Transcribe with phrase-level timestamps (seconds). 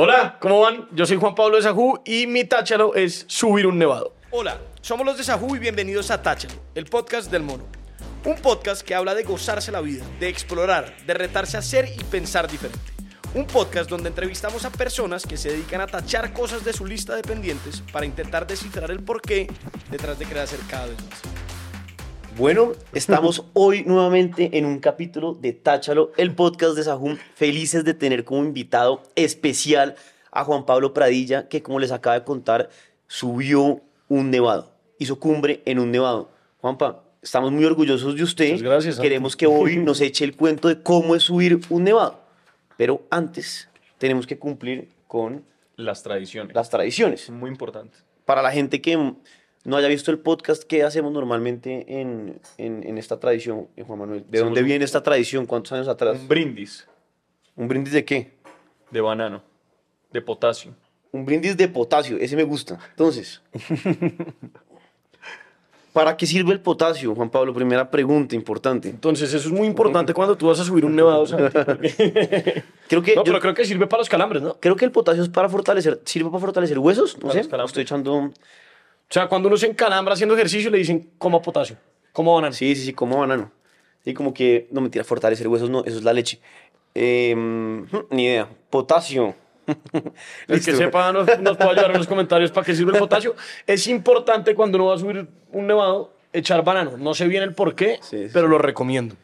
[0.00, 0.86] Hola, ¿cómo van?
[0.92, 4.14] Yo soy Juan Pablo de Sajú y mi táchalo es subir un nevado.
[4.30, 7.64] Hola, somos los de Sajú y bienvenidos a Táchalo, el podcast del mono.
[8.24, 12.04] Un podcast que habla de gozarse la vida, de explorar, de retarse a ser y
[12.04, 12.78] pensar diferente.
[13.34, 17.16] Un podcast donde entrevistamos a personas que se dedican a tachar cosas de su lista
[17.16, 19.48] de pendientes para intentar descifrar el porqué
[19.90, 21.37] detrás de cada vez más.
[22.38, 27.16] Bueno, estamos hoy nuevamente en un capítulo de Táchalo, el podcast de Sahum.
[27.34, 29.96] Felices de tener como invitado especial
[30.30, 32.70] a Juan Pablo Pradilla, que como les acaba de contar,
[33.08, 36.30] subió un nevado, hizo cumbre en un nevado.
[36.60, 38.52] Juanpa, estamos muy orgullosos de usted.
[38.52, 39.00] Muchas gracias.
[39.00, 42.20] Queremos que hoy nos eche el cuento de cómo es subir un nevado.
[42.76, 43.68] Pero antes
[43.98, 45.44] tenemos que cumplir con
[45.76, 46.54] Las tradiciones.
[46.54, 47.28] las tradiciones.
[47.30, 48.04] Muy importantes.
[48.24, 49.14] Para la gente que
[49.68, 53.98] no haya visto el podcast, ¿qué hacemos normalmente en, en- en esta tradición, eh, Juan
[53.98, 54.24] Manuel?
[54.28, 55.46] ¿De dónde viene esta tradición?
[55.46, 56.18] ¿Cuántos años atrás?
[56.20, 56.86] Un brindis
[57.54, 58.30] ¿Un brindis de qué?
[58.90, 59.42] de banano,
[60.12, 60.72] de potasio.
[61.12, 62.78] Un brindis de potasio, ese me gusta.
[62.90, 63.42] Entonces,
[65.92, 67.52] ¿para qué sirve el potasio, Juan Pablo?
[67.52, 68.88] Primera pregunta importante.
[68.88, 71.26] Entonces, eso es muy importante cuando tú vas a subir un nevado.
[71.26, 74.54] Santi, porque- Creo que, no, yo- pero creo que sirve para los calambres, ¿no?
[74.60, 77.38] Creo que el potasio es para fortalecer, sirve para fortalecer huesos, no Para sé.
[77.40, 77.70] los calambres.
[77.70, 78.32] Estoy echando,
[79.12, 81.76] sea, cuando uno se encalambra haciendo ejercicio, le dicen, coma potasio,
[82.12, 82.52] coma banano.
[82.52, 83.50] sí, sí, sí, como banano.
[84.04, 86.40] Sí, como que, no mentira, fortalecer huesos, no, eso es la leche.
[86.94, 87.34] Eh,
[88.10, 88.48] ni idea.
[88.70, 89.34] Potasio.
[90.48, 93.34] El que sepa nos, nos puede ayudar en los comentarios para qué sirve el potasio.
[93.66, 96.96] Es importante cuando uno va a subir un nevado echar banano.
[96.96, 98.50] No sé bien el por qué, Sí, sí, pero sí.
[98.50, 99.14] lo recomiendo.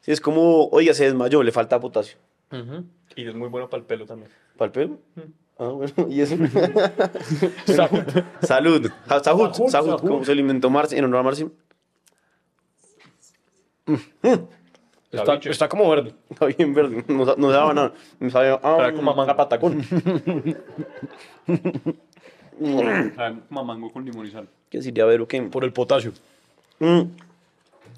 [0.00, 2.18] Sí, es como, oiga, se desmayó, le falta potasio.
[3.14, 4.30] Y es muy bueno para el pelo también.
[4.56, 4.98] ¿Para el pelo?
[5.58, 6.36] Ah, bueno, y eso.
[7.66, 8.04] Salud.
[8.42, 8.90] Salud.
[9.08, 10.00] Sahut, Sahut, Sahut, Sahut.
[10.00, 11.46] como se lo inventó Marci, en honor a Marci.
[15.12, 16.14] Está, como verde.
[16.30, 17.92] Está bien verde, no, sa- no daba nada.
[18.18, 19.82] No sabía, ah, como a manga patacón.
[23.16, 24.46] Ah, Mamango con limón y sal.
[24.70, 25.26] ¿Qué decía, Vero?
[25.26, 25.42] ¿Qué?
[25.42, 26.12] Por el potasio.
[26.78, 27.00] Mm.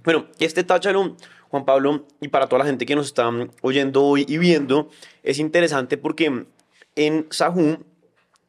[0.04, 1.16] Bueno, este táchalo,
[1.50, 3.28] Juan Pablo, y para toda la gente que nos está
[3.60, 4.88] oyendo hoy y viendo,
[5.22, 6.46] es interesante porque
[6.96, 7.78] en Sahú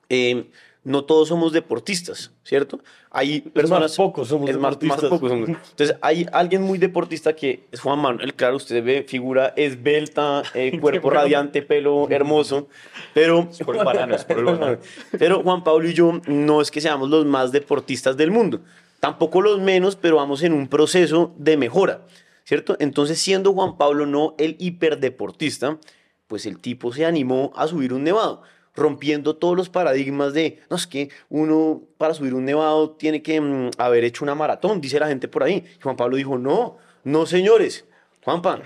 [0.09, 0.49] eh,
[0.83, 2.79] no todos somos deportistas, ¿cierto?
[3.09, 3.95] Hay personas...
[3.95, 5.09] pocos somos es más- más deportistas.
[5.09, 5.49] pocos somos.
[5.49, 10.77] Entonces, hay alguien muy deportista que es Juan Manuel, claro, usted ve figura esbelta, eh,
[10.81, 12.67] cuerpo radiante, pelo hermoso,
[13.15, 13.47] pero...
[13.51, 14.77] Es por el banano, es por el banano.
[15.17, 18.61] Pero Juan Pablo y yo no es que seamos los más deportistas del mundo,
[18.99, 22.05] tampoco los menos, pero vamos en un proceso de mejora,
[22.43, 22.75] ¿cierto?
[22.79, 25.79] Entonces, siendo Juan Pablo no el hiperdeportista,
[26.27, 28.41] pues el tipo se animó a subir un nevado,
[28.75, 33.39] rompiendo todos los paradigmas de, no, es que uno para subir un nevado tiene que
[33.39, 35.63] mm, haber hecho una maratón, dice la gente por ahí.
[35.77, 37.85] Y Juan Pablo dijo, no, no señores,
[38.23, 38.61] Juanpa,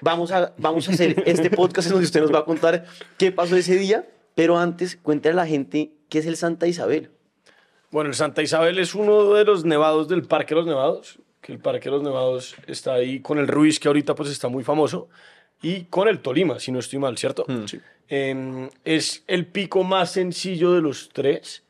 [0.00, 2.84] vamos a, vamos a hacer este podcast en donde usted nos va a contar
[3.18, 7.10] qué pasó ese día, pero antes cuéntale a la gente qué es el Santa Isabel.
[7.90, 11.52] Bueno, el Santa Isabel es uno de los nevados del Parque de los Nevados, que
[11.52, 14.64] el Parque de los Nevados está ahí con el Ruiz, que ahorita pues está muy
[14.64, 15.08] famoso,
[15.62, 17.46] y con el Tolima, si no estoy mal, ¿cierto?
[17.66, 17.80] Sí.
[18.08, 21.62] Em, es el pico más sencillo de los tres,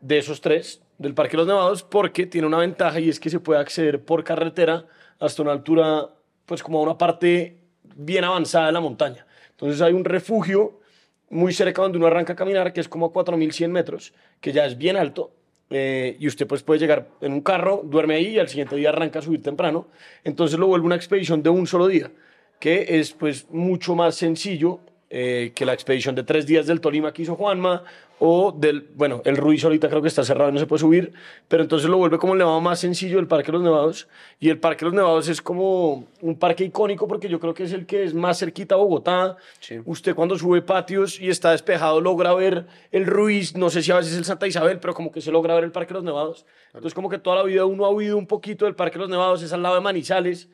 [0.00, 3.28] de esos tres, del Parque de los Nevados, porque tiene una ventaja y es que
[3.28, 4.86] se puede acceder por carretera
[5.18, 6.08] hasta una altura,
[6.46, 7.58] pues como a una parte
[7.96, 9.26] bien avanzada de la montaña.
[9.50, 10.80] Entonces hay un refugio
[11.28, 14.64] muy cerca donde uno arranca a caminar, que es como a 4.100 metros, que ya
[14.64, 15.32] es bien alto,
[15.70, 18.90] eh, y usted pues puede llegar en un carro, duerme ahí y al siguiente día
[18.90, 19.88] arranca a subir temprano.
[20.22, 22.10] Entonces lo vuelve una expedición de un solo día,
[22.58, 27.12] que es pues mucho más sencillo eh, que la expedición de tres días del Tolima
[27.12, 27.84] que hizo Juanma,
[28.18, 31.12] o del, bueno, el Ruiz ahorita creo que está cerrado y no se puede subir,
[31.48, 34.08] pero entonces lo vuelve como el nevado más sencillo del Parque de los Nevados.
[34.40, 37.64] Y el Parque de los Nevados es como un parque icónico porque yo creo que
[37.64, 39.36] es el que es más cerquita a Bogotá.
[39.60, 39.80] Sí.
[39.84, 43.96] Usted cuando sube patios y está despejado logra ver el Ruiz, no sé si a
[43.96, 46.46] veces el Santa Isabel, pero como que se logra ver el Parque de los Nevados.
[46.68, 49.10] Entonces como que toda la vida uno ha oído un poquito del Parque de los
[49.10, 50.48] Nevados, es al lado de Manizales.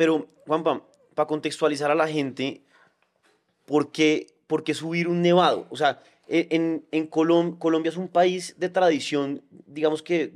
[0.00, 0.80] Pero, Juanpa,
[1.14, 2.62] para contextualizar a la gente,
[3.66, 5.66] ¿por qué, por qué subir un nevado?
[5.68, 10.32] O sea, e- en, en Colom- Colombia es un país de tradición, digamos que,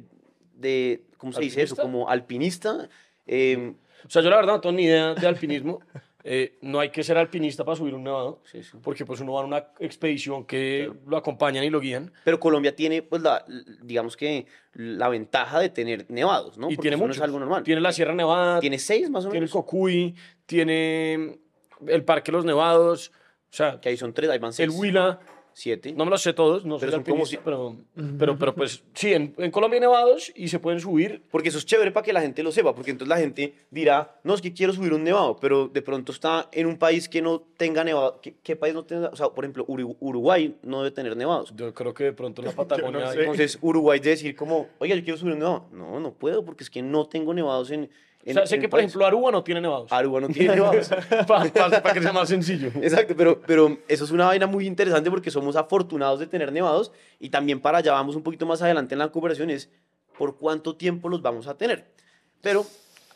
[0.55, 1.72] de, ¿cómo se dice eso?
[1.76, 1.82] ¿Alpinista?
[1.82, 2.88] Como alpinista.
[3.26, 3.72] eh,
[4.06, 5.81] O sea, yo la verdad no tengo ni idea de alpinismo.
[6.26, 8.79] Eh, no hay que ser alpinista para subir un nevado, Sí, sí.
[8.82, 12.12] porque pues uno va en una expedición que lo acompañan y lo guían.
[12.25, 13.44] pero Colombia tiene, pues, la,
[13.82, 16.71] digamos que, la ventaja de tener nevados, ¿no?
[16.71, 17.62] y Porque tiene eso no es algo normal.
[17.62, 19.53] Tiene la Sierra Nevada, Tiene seis, más o tiene el menos.
[19.53, 20.15] Cocuy,
[20.47, 21.38] tiene
[21.87, 23.12] el Parque de los Nevados,
[23.50, 24.70] o sea, Que ahí son tres, ahí van el seis.
[24.75, 25.20] Huila,
[25.55, 25.93] siete.
[25.93, 27.77] No me los sé todos, no Pero soy son como alpinista, pero,
[28.19, 31.23] pero, pero pues sí, en, en Colombia hay nevados y se pueden subir.
[31.31, 34.21] Porque eso es chévere para que la gente lo sepa, porque entonces la gente dirá,
[34.25, 37.23] no, es que quiero subir un nevado, pero de pronto está en un país que
[37.23, 38.21] no tenga nevado.
[38.21, 39.09] ¿Qué, qué país no tenga?
[39.09, 41.55] O sea, por ejemplo, Uru- Uruguay no debe tener nevados.
[41.56, 45.03] Yo creo que de pronto en la Patagonia Entonces Uruguay debe decir como, oiga, yo
[45.05, 45.67] quiero subir un nevado.
[45.73, 47.89] No, no puedo, porque es que no tengo nevados en...
[48.26, 48.88] O en- sea, sé que, por país.
[48.91, 49.93] ejemplo, Aruba no tiene nevados.
[49.93, 50.91] Aruba no tiene nevados.
[51.26, 51.50] Para
[51.94, 52.69] que sea más sencillo.
[52.81, 56.91] Exacto, pero, pero eso es una vaina muy interesante porque somos afortunados de tener nevados
[57.21, 59.71] y también para allá vamos un poquito más adelante en la conversación es
[60.17, 61.93] por cuánto tiempo los vamos a tener.
[62.41, 62.65] Pero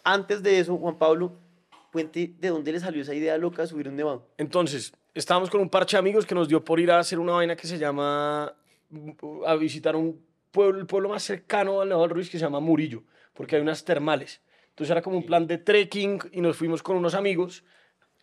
[0.05, 1.32] antes de eso, Juan Pablo,
[1.93, 4.26] cuente de dónde le salió esa idea loca de subir un nevado.
[4.37, 7.32] Entonces, estábamos con un parche de amigos que nos dio por ir a hacer una
[7.32, 8.52] vaina que se llama,
[9.46, 10.20] a visitar un
[10.50, 13.04] pueblo, el pueblo más cercano al Nevado del Ruiz que se llama Murillo,
[13.34, 14.40] porque hay unas termales.
[14.78, 17.64] Entonces era como un plan de trekking y nos fuimos con unos amigos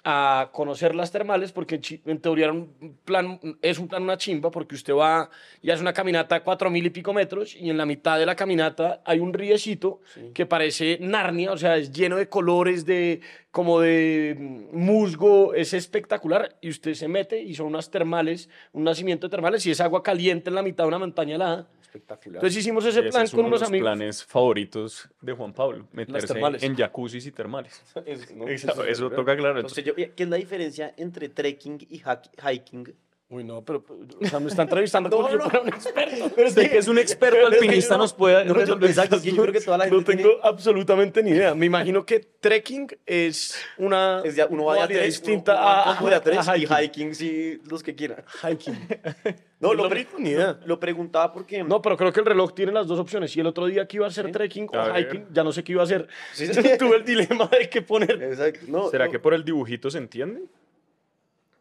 [0.07, 4.75] a conocer las termales porque en, teoría un plan, es un plan una chimba porque
[4.75, 5.31] usted va
[5.63, 8.27] y hace una caminata a cuatro mil y pico metros y en la mitad de
[8.27, 10.01] la caminata hay un riecito
[10.35, 16.55] que parece Narnia, o sea, es lleno de colores, de como de musgo, es espectacular
[16.61, 20.03] y usted se mete y son unas termales, un nacimiento de termales y es agua
[20.03, 21.67] caliente en la mitad de una montaña helada.
[21.81, 22.35] Espectacular.
[22.39, 23.85] Entonces hicimos ese Ese plan es con uno de unos los amigos.
[23.85, 25.87] planes favoritos de Juan Pablo.
[25.93, 27.81] Meterse en jacuzzis y termales.
[28.35, 28.49] ¿no?
[28.49, 29.59] Exacto, eso toca claro.
[29.59, 32.01] Entonces, yo- ¿qué es la diferencia entre trekking y
[32.41, 32.93] hiking?
[33.27, 35.43] Uy, no, pero, pero, o sea, me está entrevistando No, como si yo no.
[35.49, 36.25] fuera un experto.
[36.45, 39.61] Usted que es un experto alpinista nos puede No, yo- resolver exacto, yo creo que
[39.61, 41.55] toda la gente No tengo tiene- absolutamente ni idea.
[41.55, 45.61] Me imagino que trekking es una Es ya, uno va de a tres, distinta uno-
[45.63, 46.77] uno a, como de a tres a y hiking.
[46.83, 48.23] hiking sí, los que quieran.
[48.43, 48.75] Hiking.
[49.57, 50.59] No, No lo, tengo pre- ni idea.
[50.65, 51.63] lo preguntaba porque...
[51.63, 53.35] No, pero creo que el reloj tiene las dos opciones.
[53.37, 55.07] Y el otro día que iba a hacer trekking A o ver.
[55.07, 56.07] hiking, ya no sé qué iba a hacer.
[56.33, 56.61] Sí, sí.
[56.77, 58.21] Tuve el dilema de qué poner.
[58.21, 58.59] Exacto.
[58.67, 60.41] No, ¿Será no, que por el dibujito se entiende?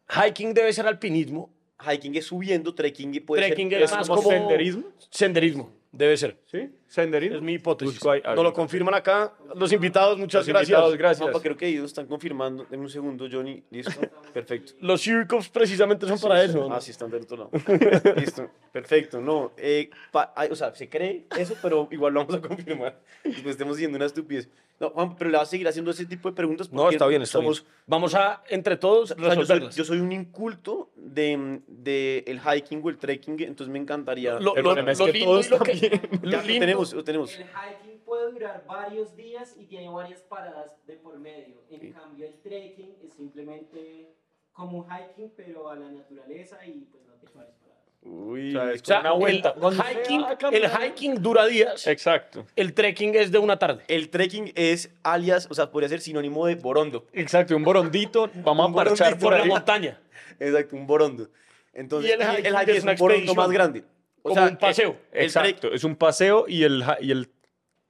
[0.08, 1.50] Hiking debe ser alpinismo.
[1.80, 3.82] Hiking es subiendo, trekking puede Trekking ser...
[3.82, 4.84] es ¿Es más como como senderismo?
[5.10, 5.70] Senderismo.
[5.92, 6.38] Debe ser.
[6.50, 6.70] ¿Sí?
[6.86, 7.36] ¿Senderismo?
[7.36, 7.94] Es mi hipótesis.
[7.94, 10.16] Busco ahí- Nos lo confirman acá los invitados.
[10.18, 10.68] Muchas Los gracias.
[10.70, 11.20] invitados, gracias.
[11.22, 12.66] Juanpa, creo que ellos están confirmando.
[12.70, 13.62] Deme un segundo, Johnny.
[13.70, 14.00] Listo.
[14.34, 14.74] Perfecto.
[14.80, 16.68] Los Circups precisamente son para eso.
[16.68, 16.74] ¿no?
[16.74, 17.50] Ah, sí, están del otro lado.
[18.16, 18.48] Listo.
[18.72, 19.20] Perfecto.
[19.20, 23.00] No, eh, pa- ay, o sea, se cree eso, pero igual lo vamos a confirmar.
[23.24, 24.48] Después estemos diciendo una estupidez.
[24.80, 27.06] No, Juan, pero le vas a seguir haciendo ese tipo de preguntas No, porque está
[27.06, 27.72] bien, está somos, bien.
[27.86, 29.76] Vamos a, entre todos, o sea, yo, soy, resolverlas.
[29.76, 34.32] yo soy un inculto de, de el hiking o el trekking, entonces me encantaría...
[34.40, 36.00] Lo, El lo- problema es lo que lindo todos y lo que- también.
[36.22, 37.38] lo Ya, lo lindo- tenemos, lo tenemos.
[37.38, 41.62] El hiking puede durar varios días y tiene varias paradas de por medio.
[41.70, 44.14] En cambio, el trekking es simplemente
[44.52, 47.74] como un hiking, pero a la naturaleza y pues no tiene varias paradas.
[48.06, 49.54] Uy, O sea, es O sea, Una vuelta.
[49.56, 52.44] el hiking, el hiking dura días, Exacto.
[52.54, 53.82] el trekking es de una tarde.
[53.88, 57.06] El trekking es alias, o sea, podría ser sinónimo de borondo.
[57.14, 58.30] Exacto, un borondito.
[58.44, 59.98] Vamos Un a parchar por Por la montaña.
[60.38, 61.30] Exacto, un borondo.
[61.72, 63.84] Entonces, Y el hiking el es hiking es una un borondo más grande.
[64.26, 64.96] O Como sea, un paseo.
[65.12, 67.28] el- el Exacto, es un paseo y el, y el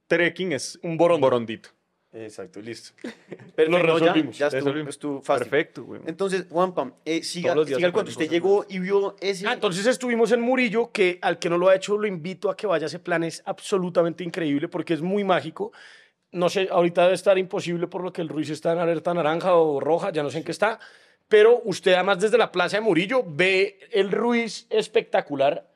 [0.07, 1.25] trekking es Un borondo.
[1.25, 1.69] borondito.
[2.11, 2.91] Exacto, listo.
[3.55, 4.89] Perfecto, Lo ya, resolvimos, ya estuvo, resolvimos.
[4.89, 5.47] estuvo fácil.
[5.49, 6.01] Perfecto, güey.
[6.05, 8.11] Entonces, Juanpa, eh, siga, Todos los días siga el cuento.
[8.11, 9.47] Usted llegó y vio ese...
[9.47, 12.55] Ah, entonces estuvimos en Murillo, que al que no lo ha hecho lo invito a
[12.57, 12.85] que vaya.
[12.87, 15.71] Ese plan es absolutamente increíble porque es muy mágico.
[16.31, 19.55] No sé, ahorita debe estar imposible por lo que el Ruiz está en alerta naranja
[19.55, 20.79] o roja, ya no sé en qué está.
[21.29, 25.69] Pero usted además desde la plaza de Murillo ve el Ruiz espectacular.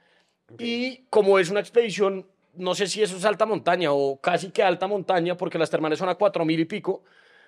[0.57, 2.25] Y como es una expedición,
[2.55, 5.99] no sé si eso es alta montaña o casi que alta montaña, porque las termales
[5.99, 7.03] son a cuatro mil y pico,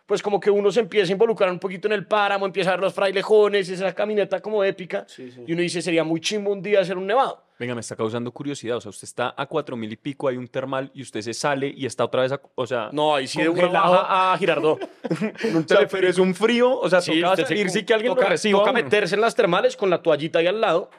[0.06, 2.74] pues como que uno se empieza a involucrar un poquito en el páramo, empieza a
[2.74, 5.06] ver los frailejones, esa caminata como épica,
[5.48, 7.44] y uno dice, sería muy chimbo un día hacer un nevado.
[7.59, 8.78] Venga, me está causando curiosidad.
[8.78, 11.31] O sea, usted está a cuatro mil y pico, hay un termal y usted se
[11.35, 14.37] sale y está otra vez, a- o sea, No, ahí sí de una baja a
[14.40, 14.80] Girardot.
[15.64, 18.23] O sea, pero es un frío, o sea, Sí, toca salir sí que alguien toca,
[18.23, 18.57] lo reciba.
[18.59, 20.90] toca meterse en las termales con la toallita ahí al lado.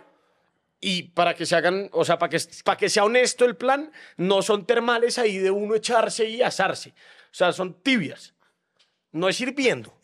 [0.84, 3.92] Y para que se hagan, o sea, para que, para que sea honesto el plan,
[4.16, 6.90] no son termales ahí de uno echarse y asarse.
[6.90, 8.34] O sea, son tibias.
[9.12, 9.94] No es hirviendo.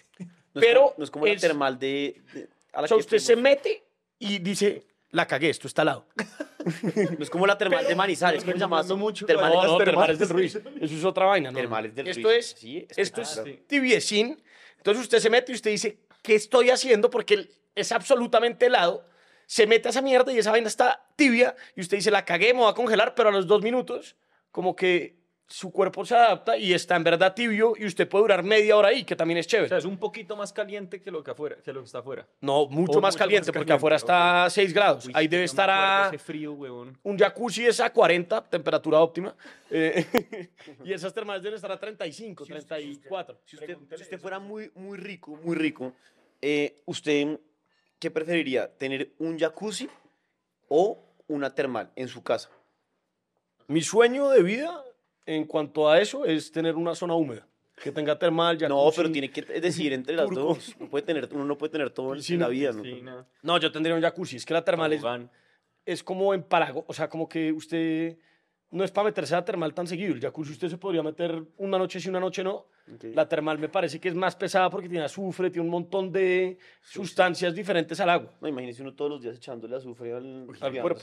[0.55, 2.23] No es pero como, no es como la es- termal de...
[2.33, 3.83] de- a la O sea, que usted se mete
[4.21, 6.07] y dice, la cagué, esto está al lado.
[7.19, 8.77] No es como la termal de Manizales, ¿cómo se llama?
[8.83, 10.29] recomendando mucho Termales, No, no, termales del.
[10.29, 10.57] Ruiz.
[10.57, 11.57] Eso es otra vaina, ¿no?
[11.57, 12.37] Termales del esto Ruiz.
[12.39, 13.67] Es, Sí, esto es espectacular.
[13.67, 14.43] tibiecín.
[14.77, 17.09] Entonces usted se mete y usted dice, ¿qué estoy haciendo?
[17.11, 19.07] Porque es absolutamente helado.
[19.49, 22.53] Se mete a esa mierda y esa vaina está tibia y usted dice, la cagué,
[22.53, 24.15] me voy a congelar, pero a los dos minutos,
[24.51, 28.43] como que su cuerpo se adapta y está en verdad tibio y usted puede durar
[28.43, 29.69] media hora ahí, que también es O chévere.
[29.71, 32.29] sea, es un poquito más caliente que lo que afuera, que lo que está afuera.
[32.43, 35.07] no, mucho o más mucho caliente, más porque caliente, afuera está a 6 grados.
[35.07, 36.09] Uy, ahí debe estar a...
[36.09, 36.99] Ese frío, huevón.
[37.03, 39.35] Un jacuzzi es a 40, temperatura óptima.
[39.71, 40.51] eh,
[40.85, 43.41] y esas termales deben estar a 35, 34.
[43.47, 45.95] Si usted, si usted fuera muy, muy rico, muy rico,
[46.43, 47.39] eh, ¿usted
[47.99, 48.77] qué preferiría?
[48.77, 49.89] ¿Tener un jacuzzi
[50.69, 52.51] o una termal en su casa.
[53.67, 54.85] Mi sueño de vida
[55.27, 57.47] en cuanto a eso es tener una zona húmeda.
[57.83, 58.85] Que tenga termal, jacuzzi.
[58.85, 60.41] No, pero tiene que decidir entre las turco.
[60.41, 60.75] dos.
[60.81, 62.73] No puede tener, uno no puede tener todo en la no, vida.
[63.43, 63.59] ¿no?
[63.59, 64.37] Yo tendría un jacuzzi.
[64.37, 65.03] Es que la termal es,
[65.85, 66.85] es como en Parago.
[66.89, 68.17] O sea, como que usted
[68.71, 70.13] no es para meterse a la termal tan seguido.
[70.15, 72.67] El jacuzzi usted se podría meter una noche sí, una noche no.
[72.95, 73.05] Ok.
[73.15, 76.59] La termal me parece que es más pesada porque tiene azufre, tiene un montón de
[76.83, 78.33] sustancias diferentes al agua.
[78.41, 81.01] No, imagínese uno todos los días echándole azufre al, al digamos, cuerpo.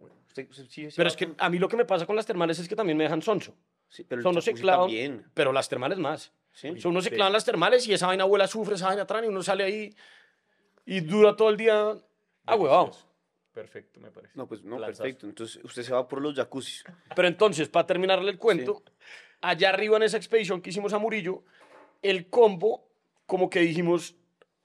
[0.00, 0.12] güey.
[0.28, 2.58] Usted- usted sí Pero es que a mí lo que me pasa con las termales
[2.58, 3.54] es que también me dejan sonso.
[3.88, 5.24] sí, pero Son no se clavan, también.
[5.34, 6.32] pero las termales más.
[6.52, 6.78] ¿sí?
[6.78, 7.14] Sea, uno se Sí.
[7.16, 9.64] clavan las termales y esa vaina huele a azufre, esa vaina atrás y uno sale
[9.64, 9.94] ahí
[10.86, 11.94] y dura todo el día
[12.46, 12.84] ahuevado.
[12.86, 13.09] Delicioso.
[13.60, 14.32] Perfecto, me parece.
[14.36, 15.02] No, pues no, Lanzazo.
[15.02, 15.26] perfecto.
[15.26, 16.82] Entonces usted se va por los jacuzzis.
[17.14, 18.82] Pero entonces, para terminarle el cuento,
[19.42, 21.42] allá arriba en esa expedición que hicimos a Murillo,
[22.00, 22.88] el combo,
[23.26, 24.16] como que dijimos,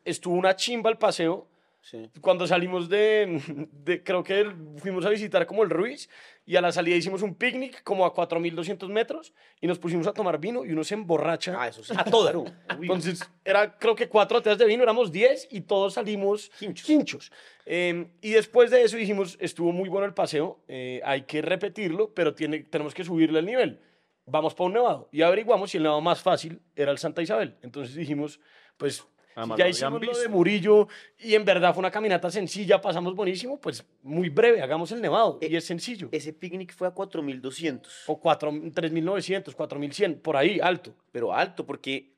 [0.05, 1.45] estuvo una chimba el paseo.
[1.87, 2.09] Sí.
[2.19, 3.39] Cuando salimos de,
[3.71, 6.09] de- creo que fuimos a visitar como el Ruiz
[6.43, 10.11] y a la salida hicimos un picnic como a 4.200 metros y nos pusimos a
[10.13, 11.93] tomar vino y uno se emborracha Ah, eso sí.
[11.95, 12.33] a toda.
[12.81, 16.89] Entonces, era creo que cuatro botellas de vino, éramos 10 y todos salimos Hinchos.
[16.89, 17.31] hinchos.
[17.67, 22.11] Eh, y después de eso dijimos, estuvo muy bueno el paseo, eh, hay que repetirlo,
[22.15, 23.79] pero tiene, tenemos que subirle el nivel.
[24.25, 25.07] Vamos para un nevado.
[25.11, 27.57] Y averiguamos si el nevado más fácil era el Santa Isabel.
[27.61, 28.39] Entonces dijimos,
[28.77, 30.27] pues Además, ya lo hicimos habían lo de.
[30.29, 30.87] Murillo
[31.19, 35.37] y en verdad fue una caminata sencilla, pasamos buenísimo, pues muy breve, hagamos el nevado.
[35.41, 36.09] Eh, y es sencillo.
[36.11, 40.93] Ese picnic fue a 4200, o 4, 3.900, 4.100, por ahí, alto.
[41.11, 42.15] pero alto, porque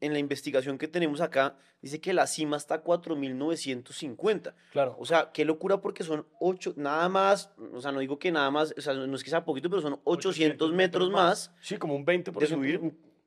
[0.00, 4.54] en la investigación que tenemos acá dice que la cima está a 4950.
[4.72, 4.96] Claro.
[4.98, 8.50] O sea, qué locura porque son 8, nada más, o sea, no digo que nada
[8.50, 11.94] más, o sea, no es que sea poquito, pero son 800 metros más Sí, como
[11.94, 12.38] un 20%.
[12.38, 12.80] de subir,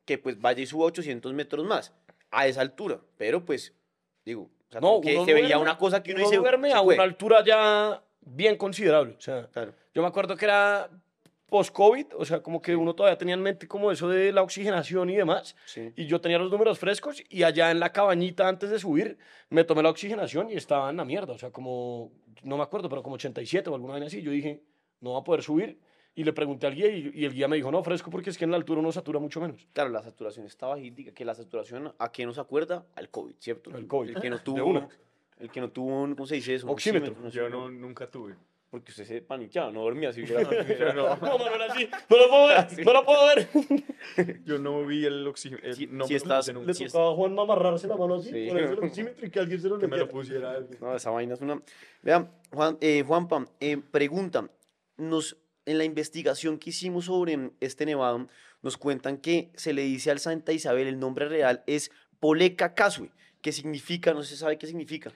[0.05, 1.93] que pues vaya y suba 800 metros más
[2.31, 2.99] a esa altura.
[3.17, 3.73] Pero pues,
[4.25, 6.39] digo, o sea, No, que se veía duerme- una cosa que uno, uno dice.
[6.41, 6.97] duerme "Se a puede".
[6.97, 9.15] una altura ya bien considerable.
[9.17, 9.73] O sea, Claro.
[9.93, 10.89] yo me acuerdo que era
[11.47, 15.09] post-COVID, o sea, como que uno todavía tenía en mente como eso de la oxigenación
[15.09, 15.55] y demás.
[15.65, 15.91] Sí.
[15.97, 19.17] Y yo tenía los números frescos y allá en la cabañita antes de subir
[19.49, 21.33] me tomé la oxigenación y estaba en la mierda.
[21.33, 22.11] O sea, como,
[22.43, 24.21] no me acuerdo, pero como 87 o alguna vaina así.
[24.21, 24.61] Yo dije,
[25.01, 25.77] no va a poder subir.
[26.13, 28.37] Y le pregunté al guía y, y el guía me dijo, no, fresco porque es
[28.37, 29.65] que en la altura uno satura mucho menos.
[29.73, 32.85] Claro, la saturación está bajita, que la saturación, ¿a qué nos acuerda?
[32.95, 33.71] Al COVID, ¿cierto?
[33.73, 34.09] Al COVID.
[34.17, 34.89] El que no tuvo, una.
[35.39, 36.69] el que no tuvo, un- ¿cómo se dice eso?
[36.69, 37.11] Oxímetro.
[37.11, 38.35] oxímetro, Yo no, nunca tuve.
[38.69, 40.43] Porque usted se paniqueaba, no dormía si hubiera...
[40.43, 44.43] Yo no, No, Manuel, así, no lo puedo ver, no lo puedo ver.
[44.43, 45.73] yo no vi el oxígeno.
[45.73, 46.47] Si- no si estás-.
[46.53, 48.47] Le tocaba a Juan amarrarse la mano así, Sí.
[48.49, 50.59] ponerse el oxímetro y que alguien se lo que me lo pusiera.
[50.81, 51.61] No, esa vaina es una...
[52.01, 54.49] Vean, Juan, eh, Juanpa, eh, pregunta,
[54.97, 58.27] nos, en la investigación que hicimos sobre este nevado,
[58.61, 63.11] nos cuentan que se le dice al Santa Isabel, el nombre real es Poleca Casue,
[63.41, 65.11] que significa, no se sabe qué significa.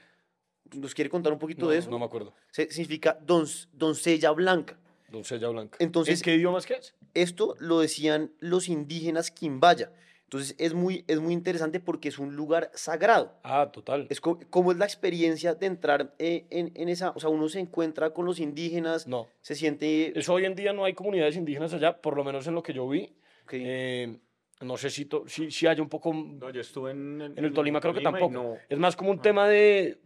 [0.73, 1.89] ¿Nos quiere contar un poquito No, de eso?
[1.91, 2.33] no me acuerdo.
[2.51, 4.77] Se- significa don- doncella blanca.
[5.09, 5.77] Doncella blanca.
[5.79, 6.95] Entonces- ¿En qué idioma es que es?
[7.13, 9.91] Esto lo decían los indígenas Quimbaya.
[10.25, 13.33] Entonces es muy, es muy interesante porque es un lugar sagrado.
[13.43, 14.07] Ah, total.
[14.09, 17.47] Es co- como es la experiencia de entrar eh, en, en esa, o sea, uno
[17.47, 19.27] se encuentra con los indígenas, No.
[19.41, 20.17] se siente...
[20.17, 22.73] Eso hoy en día no hay comunidades indígenas allá, por lo menos en lo que
[22.73, 23.03] yo vi.
[23.43, 24.17] ok, Eh,
[24.61, 26.11] no sé si, to- si, si hay un poco...
[26.11, 28.31] No, yo estuve en, En el Tolima creo que tampoco.
[28.31, 28.55] no.
[28.67, 29.99] Es más como un tema de,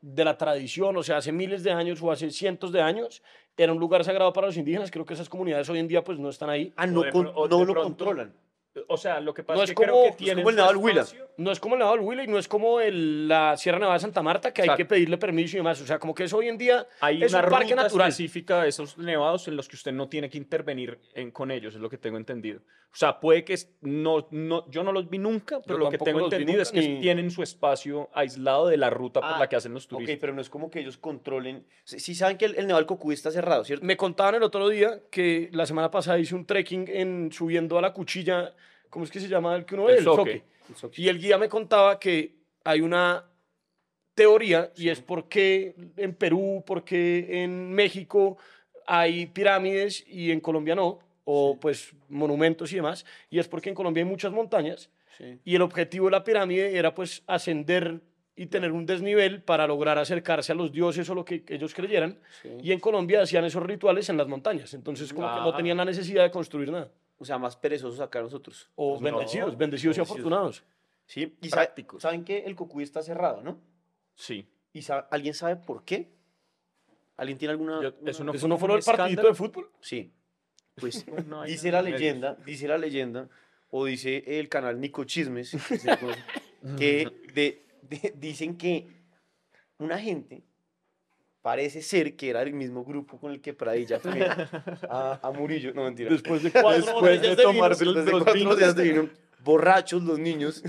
[0.00, 3.22] de la tradición, o sea, hace miles de años o hace cientos de años
[3.56, 4.90] era un lugar sagrado para los indígenas.
[4.92, 6.72] Creo que esas comunidades hoy en día pues no están ahí.
[6.76, 8.34] ah, no, o de con- o no lo pronto- controlan.
[8.92, 10.50] O sea, lo que pasa No es es que como- creo es que tienen como
[10.50, 11.06] el del Huila.
[11.38, 14.00] No es como el del Huila y no es como el- la Sierra Nevada de
[14.00, 14.76] Santa Marta, que hay Exacto.
[14.78, 15.80] que pedirle permiso y demás.
[15.80, 18.08] O sea, como que eso hoy en día Hay es una un parque ruta natural.
[18.08, 21.74] específica de esos nevados en los que usted no tiene que intervenir en, con ellos,
[21.74, 22.60] es lo que tengo entendido.
[22.92, 25.96] O sea, puede que es- no, no, yo no los vi nunca, pero lo que
[25.96, 29.38] tengo entendido nunca, es que ni- tienen su espacio aislado de la ruta por Ah,
[29.38, 30.18] la que hacen los Ok, turistas.
[30.20, 31.64] pero no es como que ellos controlen...
[31.84, 33.86] Si sí saben que el, el del Cocuy está cerrado, ¿cierto?
[33.86, 37.80] Me contaban el otro día que la semana pasada hice un trekking en subiendo a
[37.80, 38.52] la cuchilla,
[38.92, 39.92] ¿cómo es que se llama el que uno ve?
[39.94, 40.42] El El Soque.
[40.76, 41.00] Soque.
[41.02, 43.24] Y el guía me contaba que hay una
[44.14, 48.36] teoría y es por qué en Perú, por qué en México
[48.86, 53.74] hay pirámides y en Colombia no, o pues monumentos y demás, y es porque en
[53.74, 55.38] Colombia hay muchas montañas Sí.
[55.44, 58.00] y el objetivo de la pirámide era pues ascender
[58.34, 62.18] y tener un desnivel para lograr acercarse a los dioses o lo que ellos creyeran.
[62.42, 62.48] Sí.
[62.62, 64.72] Y en Colombia hacían esos rituales en las montañas.
[64.72, 65.56] Entonces, como que no Ah.
[65.56, 66.90] tenían la necesidad de construir nada.
[67.22, 68.68] O sea, más perezosos acá nosotros.
[68.74, 70.10] O Pues no, bendecidos, bendecidos y bendecidos.
[70.10, 70.64] afortunados.
[71.06, 72.02] Sí, y sabe- Prácticos.
[72.02, 73.60] saben que el Cocuy está cerrado, ¿no?
[74.16, 74.46] Sí.
[74.72, 76.10] ¿Y sa- alguien sabe por qué?
[77.16, 77.80] ¿Alguien tiene alguna...?
[77.82, 79.70] Yo- una- eso no ¿Eso no fue del partidito de fútbol?
[79.80, 80.12] Sí.
[80.76, 83.28] Pues No, dice la leyenda, dice la leyenda,
[83.70, 86.24] o dice el canal Nico Chismes, que se conoce,
[86.78, 88.88] que de- de- dicen que
[89.78, 90.42] una gente
[91.42, 94.22] parece ser que era el mismo grupo con el que Pradilla fue
[94.88, 95.74] a, a Murillo.
[95.74, 96.10] No, mentira.
[96.10, 98.58] Después de cuatro Después de tomarse Después de los cuatro vinos.
[98.58, 99.08] días de vino,
[99.44, 100.62] borrachos los niños,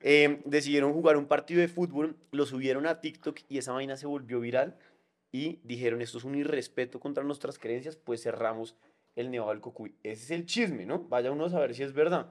[0.00, 4.06] eh, decidieron jugar un partido de fútbol, lo subieron a TikTok y esa vaina se
[4.06, 4.78] volvió viral
[5.32, 8.76] y dijeron, esto es un irrespeto contra nuestras creencias, pues cerramos
[9.16, 9.94] el Nevado del Cocuy.
[10.02, 11.00] Ese es el chisme, ¿no?
[11.08, 12.30] Vaya uno a saber si es verdad.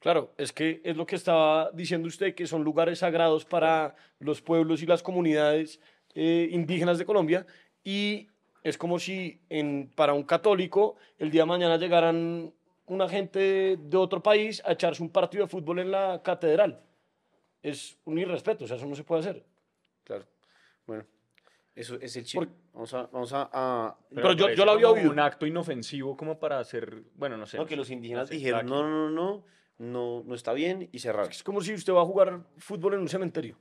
[0.00, 4.40] Claro, es que es lo que estaba diciendo usted, que son lugares sagrados para los
[4.40, 5.80] pueblos y las comunidades
[6.20, 7.46] eh, indígenas de Colombia
[7.84, 8.26] y
[8.64, 12.52] es como si en, para un católico el día de mañana llegaran
[12.86, 16.82] una gente de, otro país a echarse un partido de fútbol en la catedral.
[17.62, 19.44] Es un irrespeto, o sea, eso no se puede hacer.
[20.02, 20.24] Claro.
[20.88, 21.04] Bueno,
[21.76, 22.46] eso es el chisme.
[22.46, 23.02] Por- Vamos a...
[23.12, 25.10] Vamos a, a- Pero yo- parece yo lo había oído.
[25.12, 27.58] Un acto inofensivo como para hacer, bueno, no sé.
[27.58, 29.44] no, que los indígenas sé, dijeron, no, no, no, no,
[29.78, 31.30] no, no está bien y cerraron.
[31.30, 33.56] Es como si usted va a jugar fútbol en un cementerio.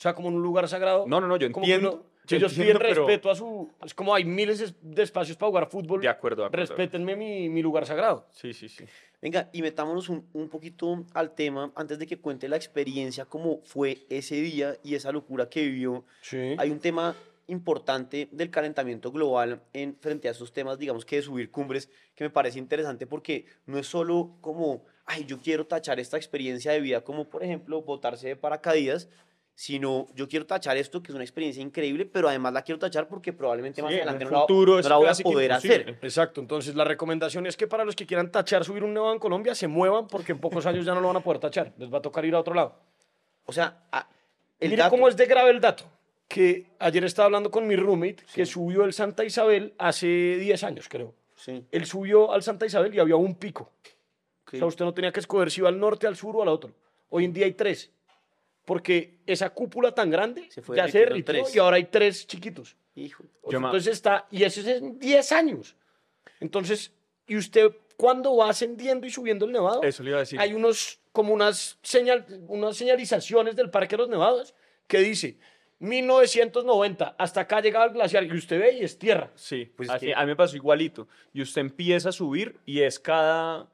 [0.00, 1.04] O sea, como en un lugar sagrado.
[1.06, 1.96] No, no, no, yo Como que entiendo.
[1.96, 3.70] uno- yo ellos entiendo, piden pero- respeto a su...
[3.84, 6.00] Es como hay miles es- de espacios para jugar fútbol.
[6.00, 6.66] De acuerdo, de acuerdo.
[6.74, 8.26] Respétenme mi, mi lugar sagrado.
[8.30, 8.84] Sí, sí, sí.
[9.20, 13.60] Venga, y metámonos un, un poquito al tema antes de que cuente la experiencia, cómo
[13.64, 16.04] fue ese día y esa locura que vivió.
[16.22, 16.54] Sí.
[16.56, 17.14] Hay un tema
[17.46, 22.24] importante del calentamiento global en frente a esos temas, digamos que de subir cumbres, que
[22.24, 26.80] me parece interesante porque no es solo como, ay, yo quiero tachar esta experiencia de
[26.80, 29.08] vida, como por ejemplo botarse de paracaídas,
[29.60, 33.06] sino yo quiero tachar esto, que es una experiencia increíble, pero además la quiero tachar
[33.06, 35.50] porque probablemente más Sí, adelante el no la- futuro no es la voy a poder
[35.50, 35.74] imposible.
[35.82, 35.98] hacer.
[36.00, 39.18] Exacto, entonces la recomendación es que para los que quieran tachar subir un nevado en
[39.18, 41.74] Colombia, se muevan porque en pocos años ya no lo van a poder tachar.
[41.76, 42.74] Les va a tocar ir a otro lado.
[43.44, 44.08] O sea, a-
[44.60, 45.84] el Mire dato- cómo es de grave el dato.
[46.26, 50.06] Que ayer estaba hablando con mi roommate que subió el Santa Isabel hace
[50.38, 51.12] 10 años, creo.
[51.36, 53.72] Sí, Él subió al Santa Isabel y había un pico.
[54.46, 56.48] O sea, usted no tenía que escoger si iba al norte, al sur o al
[56.48, 56.72] otro.
[57.10, 57.90] Hoy en día hay tres.
[58.70, 61.56] Porque esa cúpula tan grande Se fue ya se derritió tres.
[61.56, 62.76] y ahora hay tres chiquitos.
[62.94, 63.24] Hijo.
[63.42, 65.74] O sea, entonces está, y eso es en 10 años.
[66.38, 66.92] Entonces,
[67.26, 69.82] ¿y usted cuando va ascendiendo y subiendo el nevado?
[69.82, 70.38] Eso le iba a decir.
[70.38, 74.54] Hay unos, como unas, señal, unas señalizaciones del Parque de los Nevados
[74.86, 75.36] que dice
[75.80, 79.32] 1990, hasta acá llegaba el glaciar y usted ve y es tierra.
[79.34, 81.08] Sí, Pues es así- que- a mí me pasó igualito.
[81.32, 83.68] Y usted empieza a subir y es cada,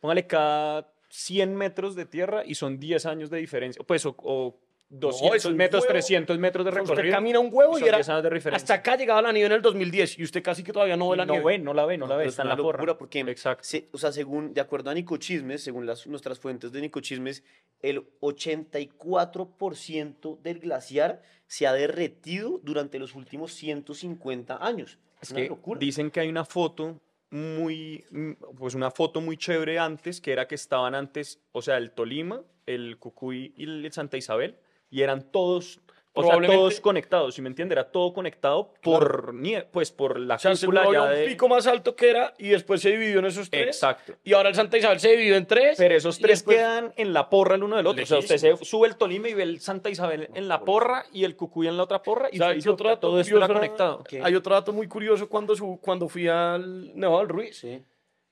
[0.00, 3.82] póngale cada 100 metros de tierra y son 10 años de diferencia.
[3.86, 5.92] Pues o, o 200 es un metros, huevo.
[5.92, 6.94] 300 metros de recorrido.
[6.94, 8.56] usted camina un huevo y son era, 10 años de diferencia.
[8.56, 11.18] hasta acá llegaba la nieve en el 2010 y usted casi que todavía no ve
[11.18, 11.52] la no nieve.
[11.52, 12.78] ve, no la ve, no, la ve, está es en la porra.
[12.78, 13.62] locura porque, Exacto.
[13.64, 17.44] se- o sea, según, de acuerdo a Nicochismes, según las, nuestras fuentes de Nicochismes,
[17.82, 24.98] el 84% del glaciar se ha derretido durante los últimos 150 años.
[25.20, 25.78] Es, Es una que locura.
[25.78, 27.00] dicen que hay una foto
[27.32, 31.78] muy, mm, pues una foto muy chévere antes, que era que estaban antes, o sea,
[31.78, 34.58] el Tolima, el Cucuy y el Santa Isabel,
[34.90, 35.80] y eran todos,
[36.14, 37.72] o sea, todos conectados, ¿sí me entiende?
[37.74, 41.24] Era todo conectado por, nie- pues por la O sea, cúpula ya un de...
[41.26, 43.68] pico más alto que era y después se dividió en esos tres.
[43.76, 44.14] Exacto.
[44.22, 45.76] Y ahora el Santa Isabel se dividió en tres.
[45.78, 48.02] Pero esos tres después- quedan en la porra el uno del otro.
[48.02, 51.04] O sea, usted se sube el Tolima y ve el Santa Isabel en la porra
[51.12, 53.20] y el Cucuy en la otra porra y ¿Sabe usted qué dice, otro dato todo
[53.20, 54.04] esto era conectado.
[54.22, 57.56] Hay otro dato muy curioso cuando, su- cuando fui al Nevado del Ruiz.
[57.58, 57.82] Sí.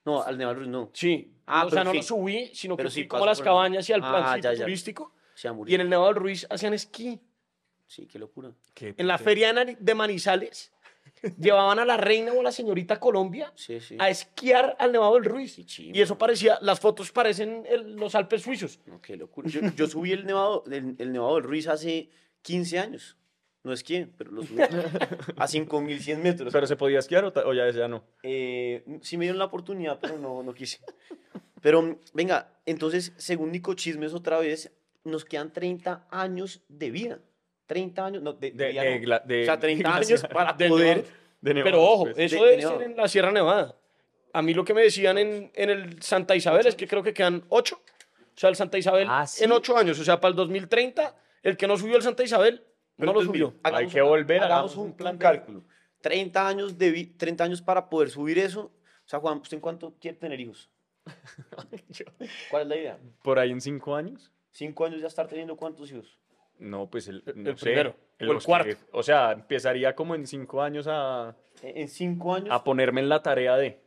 [0.05, 0.89] No, al Nevado del Ruiz no.
[0.93, 1.33] Sí.
[1.47, 1.97] Ah, o sea, no sí.
[1.97, 4.09] lo subí, sino Pero que sí fui como a las por- cabañas y al Ah,
[4.11, 4.63] plancito ya, ya.
[4.65, 5.13] turístico.
[5.65, 7.19] Y en el Nevado del Ruiz hacían esquí.
[7.91, 8.51] Sí, qué locura.
[8.79, 10.71] En la feria de Manizales
[11.37, 13.97] llevaban a la reina o a la señorita Colombia Sí, sí.
[13.99, 15.57] a esquiar al Nevado del Ruiz.
[15.65, 15.97] chimba.
[15.97, 18.79] Y eso parecía, las fotos parecen el- los Alpes suizos.
[18.85, 19.49] No, qué locura.
[19.49, 22.09] Yo, yo subí el Nevado, el, el Nevado del Ruiz hace
[22.43, 23.17] 15 años.
[23.63, 24.61] No es que, pero lo subí
[25.35, 26.53] a 5100 metros.
[26.53, 28.05] Pero se podía esquiar o, o ya, ya no.
[28.23, 30.79] Eh, sí me dieron la oportunidad, pero no, no quise.
[31.61, 34.71] Pero venga, entonces, según Nico Chismes otra vez,
[35.03, 37.19] nos quedan 30 años de vida.
[37.71, 39.19] 30 años, no, de, de De- no.
[39.25, 40.97] de- o sea, 30 de años para De poder...
[40.97, 41.13] nevado.
[41.41, 42.17] De Pero ojo, pues.
[42.19, 43.75] eso De- de debe ser en la Sierra Nevada.
[44.33, 47.13] A mí lo que me decían en, en el Santa Isabel es que creo que
[47.13, 47.81] quedan ocho.
[48.35, 49.43] O sea, el Santa Isabel Ah, ¿sí?
[49.45, 49.97] en ocho años.
[49.99, 52.63] O sea, para el 2030, el que no subió el Santa Isabel
[52.97, 53.55] no lo subió.
[53.63, 55.63] hagamos que una- volver, hagamos hagamos un, plan un de- cálculo.
[56.01, 58.71] 30 años, de vi- 30 años para poder subir eso.
[59.05, 60.69] O sea, Juan, ¿usted en cuánto quiere tener hijos?
[62.49, 62.99] ¿Cuál es la idea?
[63.23, 64.31] Por ahí en cinco años.
[64.51, 66.19] ¿Cinco años ya estar teniendo cuántos hijos?
[66.61, 68.77] No, pues el, El- no el sé, primero, o el los que- cuarto.
[68.93, 73.09] o sea, empezaría como en cinco años a, En en cinco años a ponerme en
[73.09, 73.81] la tarea de.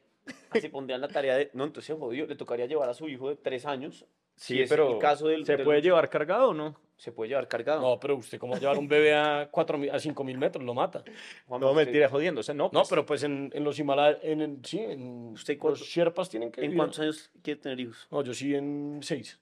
[0.61, 1.51] se pondrían la tarea de...
[1.55, 2.27] No, entonces se jodió.
[2.27, 4.07] Le tocaría llevar a su hijo de tres años.
[4.37, 6.75] Sí, si es pero el caso del, ¿se del- puede llevar cargado o no?
[6.97, 7.81] Se puede llevar cargado.
[7.81, 10.65] No, pero usted, ¿cómo llevar un bebé a, cuatro, mil- a 5 mil metros?
[10.65, 11.05] Lo mata.
[11.47, 12.41] Juanma, No, usted- mentira, jodiendo.
[12.41, 15.29] O sea, no, No, pues, pero pues en, en los Himalayas, en, el- sí, en
[15.35, 16.79] ¿Usted los cuánto- Sherpas tienen que ¿En vivir.
[16.79, 18.09] cuántos años quiere tener hijos?
[18.11, 19.39] No, yo sí en seis.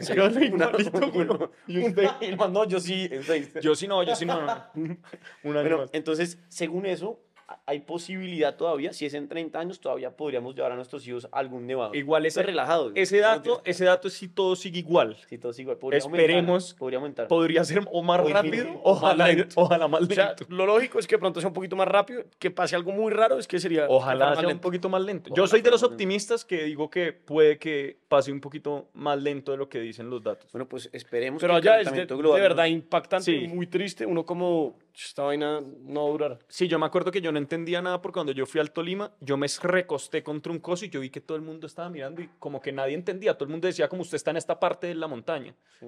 [0.00, 1.26] Se va igualito, güey.
[1.28, 2.08] Uno- ¿Y usted?
[2.38, 3.50] Man, no, yo sí, en seis.
[3.62, 4.42] Yo sí no, yo sí no.
[4.42, 4.66] no.
[5.42, 5.90] Bueno, más.
[5.92, 7.23] entonces, según eso,
[7.66, 11.38] hay posibilidad todavía, si es en 30 años, todavía podríamos llevar a nuestros hijos a
[11.38, 11.94] algún nevado.
[11.94, 12.92] Igual ese, relajado.
[12.94, 15.16] ese dato, ese dato si todo sigue igual.
[15.28, 17.28] Si todo sigue igual, podría Esperemos- aumentar, podría aumentar.
[17.28, 19.54] Podría ser o más rápido, mismo, ojalá, más lento.
[19.60, 20.44] ojalá más O sea, lento.
[20.48, 23.38] lo lógico es que pronto sea un poquito más rápido, que pase algo muy raro,
[23.38, 23.86] es que sería...
[23.88, 25.30] Ojalá sea un poquito más lento.
[25.30, 29.20] Ojalá Yo soy de los optimistas que digo que puede que pase un poquito más
[29.22, 30.50] lento de lo que dicen los datos.
[30.52, 33.48] Bueno, pues esperemos Pero que allá es de, de verdad impactante, Sí.
[33.48, 34.06] muy triste.
[34.06, 36.38] Uno como, esta vaina no va a durar.
[36.48, 39.12] Sí, yo me acuerdo que yo no entendía nada porque cuando yo fui al Tolima,
[39.20, 42.22] yo me recosté contra un coso y yo vi que todo el mundo estaba mirando
[42.22, 43.34] y como que nadie entendía.
[43.34, 45.54] Todo el mundo decía como usted está en esta parte de la montaña.
[45.80, 45.86] Sí,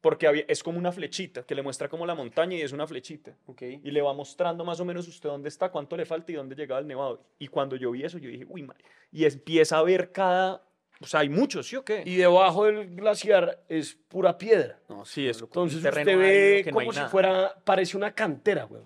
[0.00, 2.86] Porque había- es como una flechita que le muestra como la montaña y es una
[2.86, 3.36] flechita.
[3.82, 6.54] Y le va mostrando más o menos usted dónde está, cuánto le falta y dónde
[6.54, 7.24] llegaba el nevado.
[7.40, 8.84] Y cuando yo vi eso, yo dije, uy, madre.
[9.10, 10.62] Y empieza a ver cada...
[11.00, 12.02] O sea, hay muchos, ¿sí o qué?
[12.04, 14.80] Y debajo del glaciar es pura piedra.
[14.88, 15.40] No, Sí, es.
[15.40, 17.08] Entonces usted ve que no como si nada.
[17.08, 18.82] fuera, parece una cantera, güey.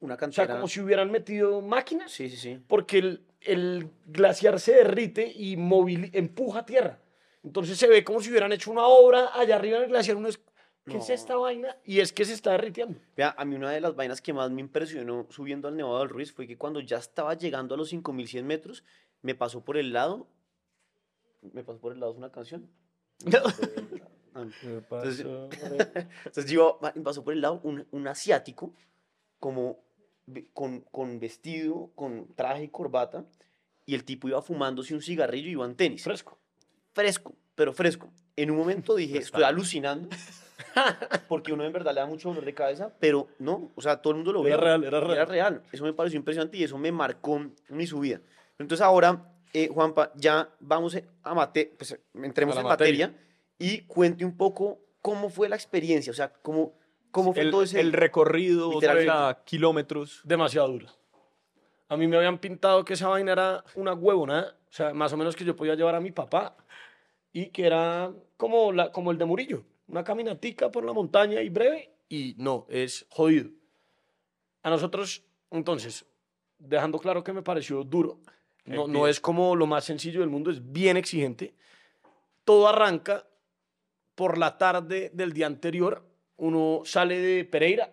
[0.00, 0.54] Una O sea, cantera.
[0.54, 2.62] como si hubieran metido máquinas, Sí, sí, sí.
[2.68, 7.00] porque el, el glaciar se derrite y movili- empuja tierra.
[7.42, 10.16] Entonces se ve como si hubieran hecho una obra allá arriba en el glaciar.
[10.16, 10.38] Uno es,
[10.86, 11.14] ¿qué es No.
[11.14, 11.76] esta vaina?
[11.84, 12.98] Y es que se está derritiendo.
[13.16, 16.08] Vea, a mí una de las vainas que más me impresionó subiendo al Nevado del
[16.10, 18.84] Ruiz fue que cuando ya estaba llegando a los 5100 metros,
[19.22, 20.28] me pasó por el lado.
[21.42, 22.68] Me pasó por el lado, es una canción.
[23.24, 24.10] Me pasó por el lado.
[24.34, 25.26] Entonces,
[26.24, 28.74] entonces yo pasó por el lado un, un asiático,
[29.38, 29.78] como
[30.26, 33.24] ve- con, con vestido, con traje y corbata,
[33.86, 36.04] y el tipo iba fumándose un cigarrillo y iba en tenis.
[36.04, 36.38] Fresco.
[36.92, 38.12] Fresco, pero fresco.
[38.36, 40.08] En un momento dije, Pues estoy alucinando,
[41.28, 44.12] porque uno en verdad le da mucho dolor de cabeza, pero no, o sea, todo
[44.12, 44.64] el mundo lo Era vio.
[44.64, 45.12] real, era real.
[45.12, 45.62] Era real.
[45.72, 48.20] Eso me pareció impresionante y eso me marcó mi subida.
[48.58, 53.14] Entonces ahora, eh, Juanpa, ya vamos a mate, pues entremos A la en materia.
[53.58, 56.74] y cuente un poco cómo fue la experiencia, o sea, cómo,
[57.10, 57.80] cómo fue el, todo ese...
[57.80, 59.10] el recorrido, Literalmente.
[59.10, 60.20] o sea, kilómetros.
[60.24, 60.92] demasiado dura.
[61.88, 65.16] A mí me habían pintado que esa vaina era una huevonada, o sea, más o
[65.16, 66.56] menos que yo podía llevar a mi papá
[67.32, 71.48] y que era como, la, como el de Murillo, una caminatica por la montaña y
[71.48, 73.50] breve, y no, es jodido.
[74.62, 76.06] A nosotros, entonces,
[76.58, 78.20] dejando claro que me pareció duro,
[78.64, 81.54] no, no es como lo más sencillo del mundo, es bien exigente.
[82.44, 83.26] Todo arranca
[84.14, 86.04] por la tarde del día anterior,
[86.36, 87.92] uno sale de Pereira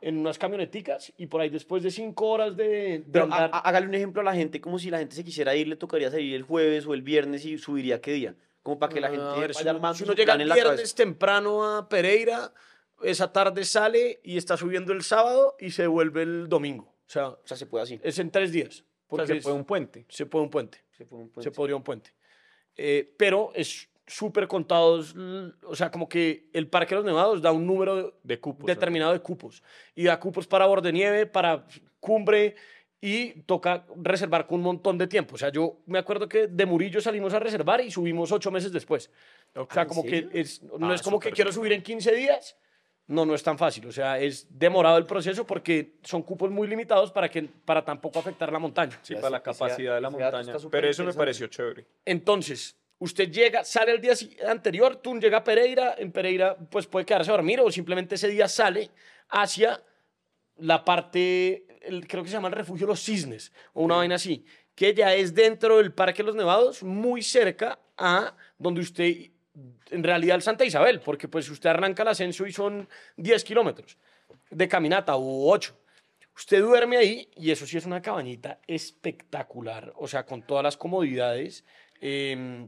[0.00, 3.50] en unas camioneticas y por ahí después de cinco horas de, de andar...
[3.52, 5.76] há- hágale un ejemplo a la gente, como si la gente se quisiera ir, le
[5.76, 8.34] tocaría salir el jueves o el viernes y subiría qué día.
[8.64, 10.44] Como para que la gente A ver, si vaya uno, armando si uno llega el
[10.44, 10.94] viernes cabeza.
[10.96, 12.52] temprano a Pereira,
[13.02, 16.84] esa tarde sale y está subiendo el sábado y se vuelve el domingo.
[16.84, 18.00] O sea, O sea, se puede así.
[18.02, 18.84] es en tres días.
[19.12, 20.06] O Porque sea, se fue un puente.
[20.08, 20.78] se puede un puente.
[20.90, 21.50] Se, puede un Se puente.
[21.50, 22.10] podría un puente.
[22.76, 25.14] Eh, pero es súper contados,
[25.64, 28.66] o sea, como que el Parque de los Nevados da un número De cupos.
[28.66, 29.62] determinado de cupos.
[29.94, 31.66] Y da cupos para borde nieve, para
[32.00, 32.54] cumbre,
[33.00, 35.34] y toca reservar con un montón de tiempo.
[35.34, 38.72] O sea, yo me acuerdo que de Murillo salimos a reservar y subimos ocho meses
[38.72, 39.10] después.
[39.54, 42.14] O sea, ¿en como que es, no Ah, es como que quiero subir en 15
[42.14, 42.56] días.
[43.08, 43.86] No, no es tan fácil.
[43.86, 48.18] O sea, es demorado el proceso porque son cupos muy limitados para, que, para tampoco
[48.20, 48.98] afectar la montaña.
[49.02, 50.52] Sí, para la capacidad de la montaña.
[50.70, 51.86] Pero eso me pareció chévere.
[52.04, 54.14] Entonces, usted llega, sale el día
[54.48, 58.28] anterior, tú llega a Pereira, en Pereira pues puede quedarse a dormir o simplemente ese
[58.28, 58.90] día sale
[59.28, 59.82] hacia
[60.58, 64.44] la parte, el- creo que se llama el refugio Los Cisnes o una vaina así,
[64.74, 69.12] que ya es dentro del Parque de los Nevados, muy cerca a donde usted,
[69.90, 73.98] en realidad el Santa Isabel, porque pues usted arranca el ascenso y son 10 kilómetros
[74.50, 75.76] de caminata o 8.
[76.34, 80.76] Usted duerme ahí y eso sí es una cabañita espectacular, o sea, con todas las
[80.76, 81.64] comodidades.
[82.00, 82.66] Eh,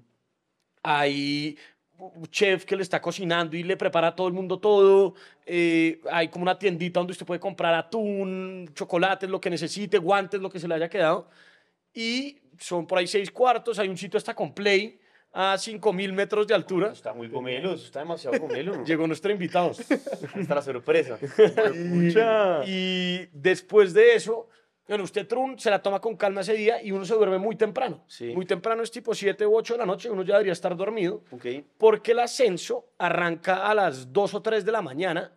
[0.82, 1.56] hay
[1.98, 5.14] un chef que le está cocinando y le prepara a todo el mundo todo.
[5.46, 10.40] eh, hay como una tiendita donde usted puede comprar atún, chocolates, lo que necesite, guantes,
[10.40, 11.28] lo que se le haya quedado.
[11.94, 13.78] Y son por ahí seis cuartos.
[13.78, 14.98] Hay un sitio hasta con play
[15.36, 16.92] a 5000 metros de altura.
[16.92, 18.84] Está muy gomelo, está demasiado gomelo.
[18.86, 19.72] Llegó nuestro invitado.
[19.72, 21.18] Hasta la sorpresa.
[22.66, 24.48] Y después de eso,
[24.86, 27.56] bueno, usted Trun se la toma con calma ese día y uno se duerme muy
[27.56, 28.04] temprano.
[28.06, 28.32] Sí.
[28.34, 31.22] Muy temprano es tipo 7 u 8 de la noche, uno ya debería estar dormido,
[31.32, 31.46] Ok.
[31.78, 35.32] porque el ascenso arranca a las 2 o 3 de la mañana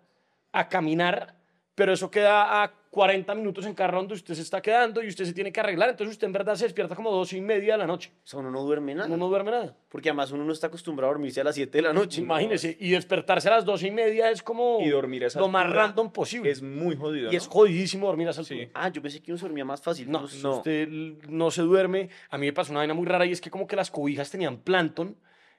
[0.52, 1.37] a caminar,
[1.78, 5.26] pero eso queda a 40 minutos en carro donde usted se está quedando y usted
[5.26, 7.78] se tiene que arreglar, entonces usted en verdad se despierta como 2 y media de
[7.78, 8.12] la noche.
[8.24, 9.06] O sea, uno no duerme nada.
[9.08, 9.78] Uno no duerme nada.
[9.88, 12.22] Porque además uno no está acostumbrado a dormirse a las 7 de la noche.
[12.22, 15.50] Imagínese, y despertarse a las 2 y media es como Y dormir a esa lo
[15.50, 16.50] más random posible.
[16.50, 17.32] Es muy jodido.
[17.32, 18.68] y es jodidísimo dormir a esa Sí.
[18.74, 20.10] Ah, yo pensé que uno se dormía más fácil.
[20.10, 20.88] No, No, usted
[21.30, 22.10] no se duerme.
[22.32, 24.32] A mí me pasó una vaina muy rara y es que como que las cobijas
[24.32, 25.16] tenían plancton.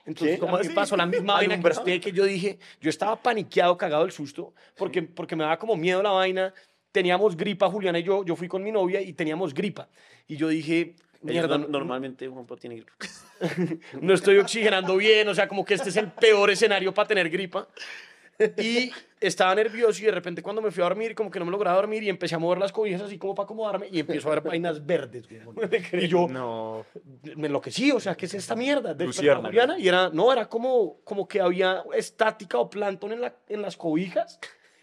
[0.09, 0.71] Entonces, ¿Cómo me así?
[0.71, 4.55] pasó la misma vaina que usted, que yo dije, yo estaba paniqueado, cagado del susto,
[4.77, 6.53] porque, porque me daba como miedo la vaina.
[6.91, 9.89] Teníamos gripa, Juliana y yo, yo fui con mi novia y teníamos gripa.
[10.27, 12.93] Y yo dije, mierda, no- no, normalmente Juan Pablo tiene gripa.
[14.01, 17.29] no estoy oxigenando bien, o sea, como que este es el peor escenario para tener
[17.29, 17.69] gripa.
[18.57, 21.51] Y estaba nervioso y de repente cuando me fui a dormir, como que no me
[21.51, 24.35] lograba dormir y empecé a mover las cobijas así como para acomodarme y empiezo a
[24.35, 25.25] ver vainas verdes.
[25.93, 26.85] Y yo No.
[27.37, 28.95] me enloquecí, o sea, ¿qué es esta mierda?
[28.95, 29.35] Desperté.
[29.35, 33.61] Juliana y era, no, era como, como que había estática o plancton en, la, en
[33.63, 34.39] las cobijas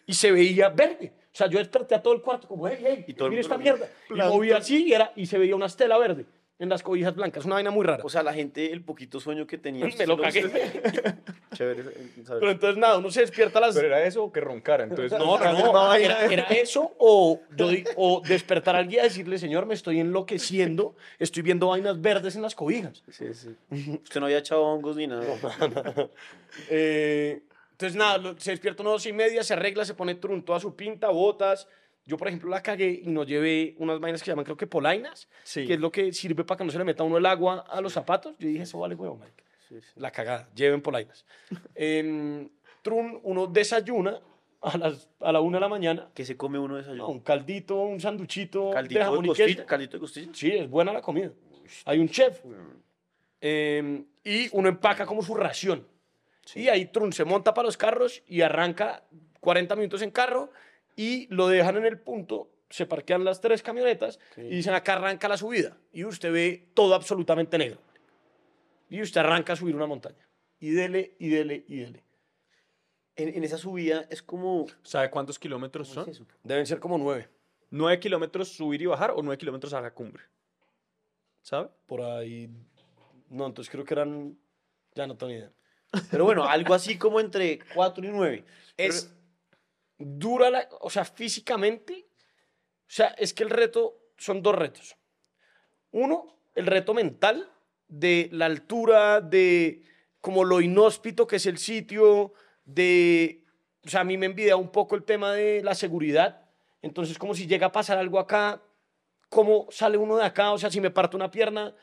[0.06, 1.14] y se veía verde.
[1.34, 3.42] O sea, yo desperté a todo el cuarto como, hey, hey, Y todo el mira
[3.42, 3.88] esta mierda.
[4.10, 6.26] Y movía así y, era, y se veía una estela verde
[6.58, 8.04] en las cobijas blancas, una vaina muy rara.
[8.04, 9.86] O sea, la gente, el poquito sueño que tenía.
[9.98, 10.44] me lo cagué.
[11.54, 11.82] Chévere.
[11.82, 12.40] eh, saber.
[12.40, 13.76] Pero entonces nada, uno se despierta a las...
[13.76, 14.84] Pero era eso o que roncara.
[14.86, 15.94] Entonces, No, no, no.
[15.94, 20.96] Era, era eso o, yo o despertar al guía y decirle, señor, me estoy enloqueciendo,
[21.20, 23.04] estoy viendo vainas verdes en las cobijas.
[23.12, 23.56] Sí, sí.
[24.04, 25.26] Usted no había echado hongos ni nada.
[26.70, 27.42] Eh,
[27.72, 30.62] entonces nada, se despierta a las dos y media, se arregla, se pone trun, toda
[30.62, 31.68] su pinta, botas.
[32.06, 35.28] Yo, por ejemplo, la cagué y no llevé unas vainas que llaman, creo que polainas,
[35.44, 35.66] Sí.
[35.66, 37.82] que es lo que sirve para que no se le meta uno el agua a
[37.82, 38.36] los zapatos.
[38.38, 39.44] Yo dije, eso vale huevo, marica.
[39.96, 41.26] La cagada, lleven polainas.
[41.76, 42.48] Em,
[42.84, 44.22] trun, uno desayuna
[44.62, 47.08] a, las, a la una de la mañana, que se come uno de no, desayuno?
[47.10, 49.66] un caldito, un sanduchito Caldito de de jamón y costilla.
[49.66, 50.32] Caldito de costilla.
[50.34, 51.32] Sí, es buena la comida.
[51.86, 52.42] Hay un chef.
[53.42, 55.88] Eh, y uno empaca como su ración.
[56.54, 59.04] Y ahí Trun se monta para los carros y arranca
[59.40, 60.52] 40 minutos en carro
[60.96, 65.28] y lo dejan en el punto, se parquean las tres camionetas y dicen acá arranca
[65.28, 65.78] la subida.
[65.92, 67.80] Y usted ve todo absolutamente negro.
[68.90, 70.28] Y usted arranca a subir una montaña.
[70.60, 72.04] Y dele, y dele, y dele.
[73.16, 74.68] En, en esa subida es como.
[74.84, 76.10] ¿Sabe cuántos kilómetros ¿cómo son?
[76.10, 76.22] es?
[76.44, 77.30] Deben ser como nueve.
[77.70, 80.24] ¿Nueve kilómetros subir y bajar o nueve kilómetros a la cumbre?
[81.42, 81.70] ¿Sabe?
[81.86, 82.50] Por ahí.
[83.30, 84.38] No, entonces creo que eran.
[84.94, 85.52] Ya no tengo ni idea.
[86.12, 88.46] Pero bueno, algo así como entre 4 y 9.
[88.78, 89.14] es
[89.98, 92.08] dura la, o sea, físicamente,
[92.82, 94.96] o sea, es que el reto son dos retos.
[95.92, 97.52] Uno, el reto mental
[97.88, 99.82] de la altura, de
[100.22, 102.34] como lo inhóspito que es el sitio,
[102.66, 103.44] de,
[103.86, 106.50] o sea, a mí me envidia un poco el tema de la seguridad.
[106.82, 108.62] Entonces, como si llega a pasar algo acá,
[109.30, 110.52] ¿cómo sale uno de acá?
[110.52, 111.76] O sea, si me parto una pierna,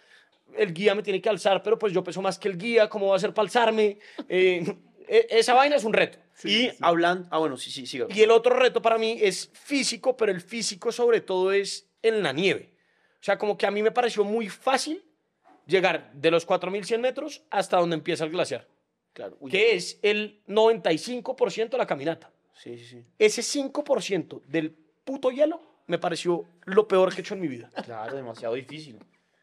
[0.57, 3.09] el guía me tiene que alzar, pero pues yo peso más que el guía, ¿cómo
[3.09, 3.99] va a ser para alzarme?
[4.29, 4.77] Eh,
[5.09, 6.19] esa vaina es un reto.
[6.45, 7.29] y hablando.
[7.31, 8.07] Ah, bueno, sí, sí, siga.
[8.11, 12.23] Y el otro reto para mí es físico, pero el físico sobre todo es en
[12.23, 12.75] la nieve.
[13.21, 15.05] O sea, como que a mí me pareció muy fácil
[15.67, 18.67] llegar de los 4.100 metros hasta donde empieza el glaciar,
[19.13, 19.37] Claro.
[19.41, 22.31] uy, que es el 95% de la caminata.
[22.55, 23.05] Sí, sí, sí.
[23.19, 24.71] Ese 5% del
[25.05, 27.71] puto hielo me pareció lo peor que he hecho en mi vida.
[27.85, 28.99] Claro, demasiado difícil.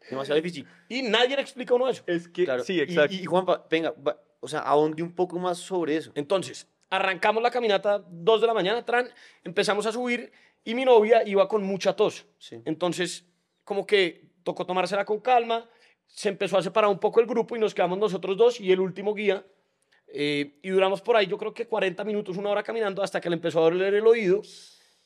[0.10, 0.66] Demasiado difícil.
[0.88, 2.04] Y nadie le explica a uno eso.
[2.08, 2.64] Es que, Claro.
[2.64, 3.14] sí, Y- exacto.
[3.16, 6.12] Y, Juanpa, venga, va- o sea, ahonde un poco más sobre eso.
[6.16, 9.10] Entonces, arrancamos la caminata 2 de la mañana, tran,
[9.44, 10.32] empezamos a subir
[10.64, 12.26] y mi novia iba con mucha tos.
[12.38, 12.62] Sí.
[12.66, 13.26] Entonces,
[13.64, 15.70] como que tocó tomársela con calma,
[16.08, 18.80] se empezó a separar un poco el grupo y nos quedamos nosotros dos y el
[18.80, 19.46] último guía.
[20.12, 23.30] eh, y duramos por ahí, yo creo que 40 minutos, una hora caminando hasta que
[23.30, 24.42] le empezó a doler el oído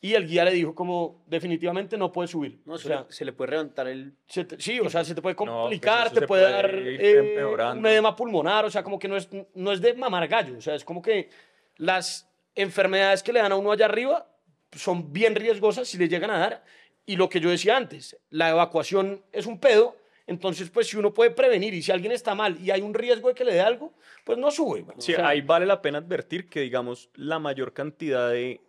[0.04, 2.60] y el guía le dijo como, definitivamente no puedes subir.
[2.66, 4.14] No, o se, sea, le, se le puede levantar el.
[4.28, 6.54] se te- sí, o sea, se te puede pues complicar, eso te se puede, puede
[6.54, 7.80] dar ir eh, empeorando.
[7.80, 10.62] un edema pulmonar, o sea, como que no es, no es de mamar gallo, o
[10.62, 11.30] sea, es como que
[11.78, 14.28] las enfermedades que le dan a uno allá arriba
[14.74, 16.64] son bien riesgosas si le llegan a dar.
[17.06, 21.14] Y lo que yo decía antes, la evacuación es un pedo, entonces pues si uno
[21.14, 23.62] puede prevenir y si alguien está mal y hay un riesgo de que le dé
[23.62, 24.82] algo, pues no sube.
[24.82, 24.96] güey.
[25.00, 28.62] Sí, O sea, ahí vale la pena advertir que, digamos, la mayor cantidad de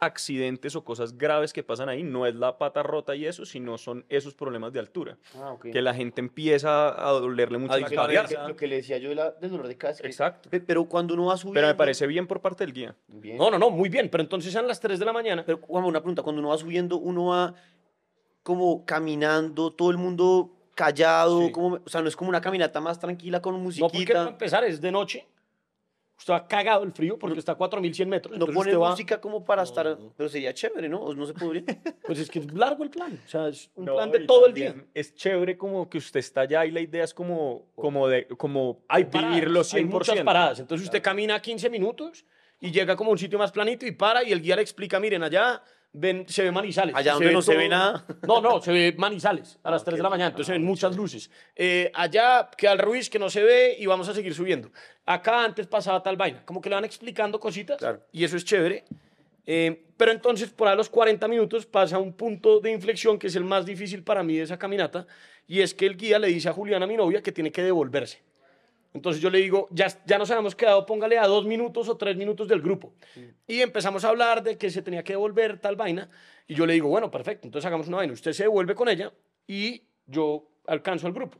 [0.00, 3.76] accidentes o cosas graves que pasan ahí no es la pata rota y eso, sino
[3.78, 5.18] son esos problemas de altura.
[5.36, 5.66] Ah, ok.
[5.70, 8.48] Que la gente empieza a dolerle mucho A la cabeza.
[8.48, 10.02] Lo que le decía yo de la, del dolor de cabeza.
[10.02, 10.48] que- Exacto.
[10.50, 11.54] Pe- Pero cuando uno va subiendo.
[11.58, 12.96] Pero me parece bien por parte del guía.
[13.08, 13.36] Bien.
[13.36, 15.44] No, no, no, muy bien, pero entonces eran las 3 de la mañana.
[15.44, 16.22] Pero, Juanma, una pregunta.
[16.22, 17.54] Cuando uno va subiendo, uno va
[18.42, 21.42] como caminando, todo el mundo callado.
[21.46, 21.52] Sí.
[21.52, 24.28] Como, o sea, no es como una caminata más tranquila con No, porque para musiquita.
[24.28, 25.26] empezar es de noche.
[26.20, 28.38] Usted va cagado el frío porque está a 4100 metros.
[28.38, 29.86] No pone va- música como para estar.
[29.98, 30.12] no.
[30.14, 31.00] Pero sería chévere, ¿no?
[31.00, 31.64] ¿O no se podría?
[32.06, 33.18] Pues es que es largo el plan.
[33.24, 34.74] O sea, es un No, plan de todo el día.
[34.92, 38.82] Es chévere como que usted está allá y la idea es como, como, de, como
[38.88, 39.74] Hay vivirlo 100%.
[39.76, 40.60] Hay muchas paradas.
[40.60, 42.26] Entonces usted camina 15 minutos
[42.60, 45.00] y llega como a un sitio más planito y para y el guía le explica,
[45.00, 46.94] miren, allá ven, se ve Manizales.
[46.94, 48.04] Allá donde no se ve nada.
[48.26, 50.96] No, no, se ve Manizales a las 3 de la mañana, entonces se ven muchas
[50.96, 51.30] luces.
[51.56, 54.70] Eh, allá queda el Ruiz que no se ve y vamos a seguir subiendo.
[55.06, 56.44] Acá antes pasaba tal vaina.
[56.44, 58.00] Como que le van explicando cositas Claro.
[58.12, 58.84] y eso es chévere.
[59.46, 63.36] Eh, pero entonces, por a los 40 minutos pasa un punto de inflexión que es
[63.36, 65.06] el más difícil para mí de esa caminata,
[65.46, 68.22] y es que el guía le dice a Juliana, mi novia, que tiene que devolverse.
[68.92, 72.16] Entonces yo le digo, ya, ya nos habíamos quedado, póngale a dos minutos o tres
[72.16, 72.92] minutos del grupo.
[73.46, 76.10] Y empezamos a hablar de que se tenía que devolver tal vaina.
[76.48, 78.12] Y yo le digo, bueno, perfecto, entonces hagamos una vaina.
[78.12, 79.12] Usted se devuelve con ella
[79.46, 81.38] y yo alcanzo al grupo.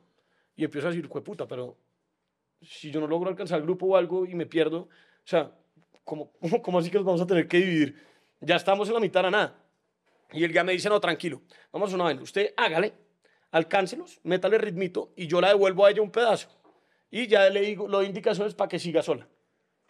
[0.55, 1.77] Y empiezo a decir, puta, pero
[2.63, 4.89] si yo no logro alcanzar el grupo o algo y me pierdo, o
[5.25, 5.51] sea,
[6.05, 6.31] ¿cómo,
[6.63, 8.07] cómo así que nos vamos a tener que dividir?
[8.41, 9.57] Ya estamos en la mitad a nada.
[10.33, 12.23] Y él ya me dice, no, tranquilo, vamos a una vaina.
[12.23, 12.93] Usted hágale,
[13.51, 16.49] alcáncelos, métale ritmito y yo la devuelvo a ella un pedazo.
[17.11, 19.27] Y ya le digo, lo doy indicaciones para que siga sola.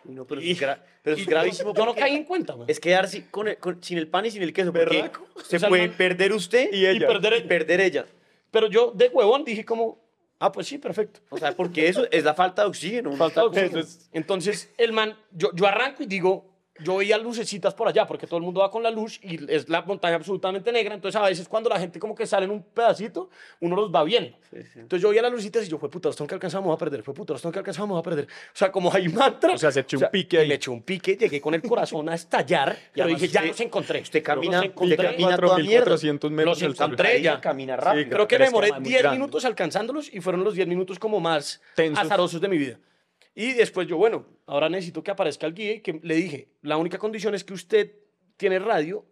[0.04, 1.74] No, pero, Y- es, gra- pero y es gravísimo.
[1.74, 2.64] Yo no porque caí en cuenta, man.
[2.68, 4.72] Es quedarse con el- con- sin el pan y sin el queso.
[4.72, 5.26] Porque Berraco.
[5.44, 7.06] se O sea, puede man- perder usted Y ella.
[7.06, 8.06] perder y perder ella.
[8.50, 9.98] Pero yo de huevón dije como,
[10.38, 11.20] ah, pues sí, perfecto.
[11.28, 13.12] O sea, porque eso es la falta de oxígeno.
[13.12, 13.78] Falta de oxígeno.
[13.80, 16.49] es- Entonces, el man, yo, yo arranco y digo,
[16.82, 19.68] yo veía lucecitas por allá, porque todo el mundo va con la luz y es
[19.68, 20.94] la montaña absolutamente negra.
[20.94, 24.02] Entonces, a veces cuando la gente como que sale en un pedacito, uno los va
[24.04, 24.36] viendo.
[24.52, 26.78] Entonces, yo veía las lucitas y yo, fue puta, los tengo que alcanzar, vamos a
[26.78, 27.02] perder.
[27.02, 28.24] Fue puta, los tengo que alcanzar, vamos a perder.
[28.26, 29.54] O sea, como hay mantra.
[29.54, 30.48] O sea, se echó un pique ahí.
[30.48, 32.76] Me echó un pique, llegué con el corazón a estallar.
[32.94, 34.00] además dije, ya los encontré.
[34.00, 34.96] usted camina- Los encontré.
[34.96, 35.96] usted camina toda mierda.
[35.96, 37.40] 4.400 metros Los encontré ya.
[37.40, 38.10] Camina rápido.
[38.10, 39.18] Creo que me demoré además muy 10 grande.
[39.18, 42.04] minutos alcanzándolos y fueron los 10 minutos como más Tensos.
[42.04, 42.78] azarosos de mi vida.
[43.34, 46.76] Y después yo, bueno, ahora necesito que aparezca el guía y que le dije, la
[46.76, 47.92] única condición es que usted
[48.36, 49.04] tiene radio,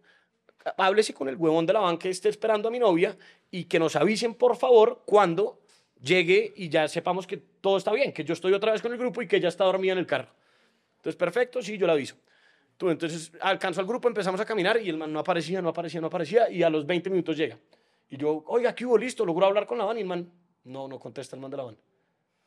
[0.77, 3.17] háblese con el huevón de la banca que esté esperando a mi novia
[3.49, 5.61] y que nos avisen, por favor, cuando
[6.01, 8.97] llegue y ya sepamos que todo está bien, que yo estoy otra vez con el
[8.97, 10.29] grupo y que ella está dormida en el carro.
[10.97, 12.15] Entonces, perfecto, sí, yo le aviso.
[12.81, 16.07] Entonces alcanzó al grupo, empezamos a caminar y el man no aparecía, no aparecía, no
[16.07, 17.57] aparecía y a los 20 minutos llega.
[18.09, 18.97] Y yo, oiga, ¿qué hubo?
[18.97, 20.31] Listo, logró hablar con la van y el man,
[20.63, 21.77] no, no contesta el man de la van.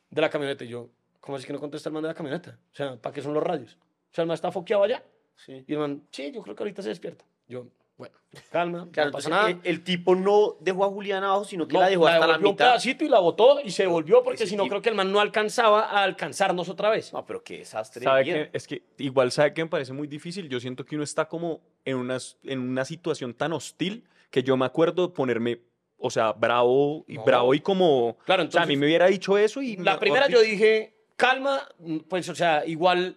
[0.09, 0.63] De la camioneta.
[0.63, 0.89] Y yo,
[1.23, 2.59] ¿cómo así que no contesta el man de la camioneta?
[2.71, 3.75] O sea, ¿para qué son los radios?
[4.11, 5.01] O sea, el man está foqueado allá.
[5.37, 5.63] Sí.
[5.65, 7.25] Y el man, sí, yo creo que ahorita se despierta.
[7.47, 7.65] Yo,
[7.97, 8.15] bueno,
[8.51, 9.49] calma, Claro, no pasa entonces nada.
[9.49, 12.25] el, el tipo no dejó a Julián abajo, sino que No, la dejó hasta la
[12.27, 12.65] devolvió un mitad.
[12.71, 15.19] pedacito y la botó y se devolvió porque si no creo que el man no
[15.19, 17.13] alcanzaba a alcanzarnos otra vez.
[17.13, 18.03] No, pero qué desastre.
[18.03, 20.49] ¿Sabe que, es que igual sabe que me parece muy difícil.
[20.49, 24.57] Yo siento que uno está como en una, en una situación tan hostil que yo
[24.57, 25.61] me acuerdo de ponerme,
[25.97, 27.23] o sea, bravo y No.
[27.23, 28.17] bravo y como.
[28.25, 29.77] Claro, o sea, a mí entonces- me hubiera dicho eso y.
[29.77, 30.95] La primera yo dije,
[31.27, 31.67] calma,
[32.09, 33.15] pues o sea, igual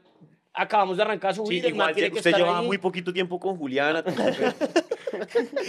[0.54, 2.66] acabamos de arrancar a Sí, subir, el man igual tiene que usted estar llevaba ahí.
[2.66, 4.02] muy poquito tiempo con Juliana.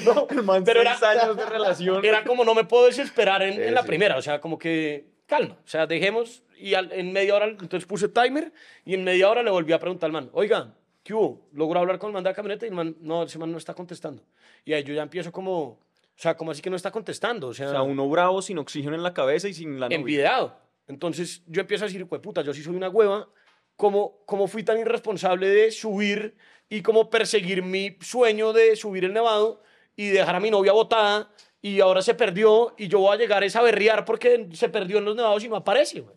[0.05, 0.27] No,
[0.65, 2.03] pero era, seis años de relación.
[2.03, 3.87] era como no me puedo desesperar en, Sí, en la sí.
[3.87, 7.85] primera, o sea, como que calma, o sea, dejemos y al- en media hora, entonces
[7.85, 8.51] puse timer
[8.85, 10.73] y en media hora le volví a preguntar al man, oiga,
[11.03, 11.47] ¿qué hubo?
[11.53, 12.65] ¿Logró hablar con el man de la camioneta?
[12.65, 14.23] Y el man, no, ese man no está contestando.
[14.65, 15.79] Y ahí yo ya empiezo como, o
[16.15, 18.95] sea, como así que no está contestando, o sea, O sea, uno bravo, sin oxígeno
[18.95, 19.95] en la cabeza y sin la novia.
[19.97, 20.66] envidiado.
[20.87, 23.29] Entonces yo empiezo a decir, puta, yo sí soy una hueva,
[23.75, 26.35] ¿cómo, cómo fui tan irresponsable de subir
[26.69, 29.61] y como perseguir mi sueño de subir el nevado
[29.95, 33.43] y dejar a mi novia botada y ahora se perdió y yo voy a llegar
[33.43, 36.15] es a berrear porque se perdió en los nevados y no aparece, güey.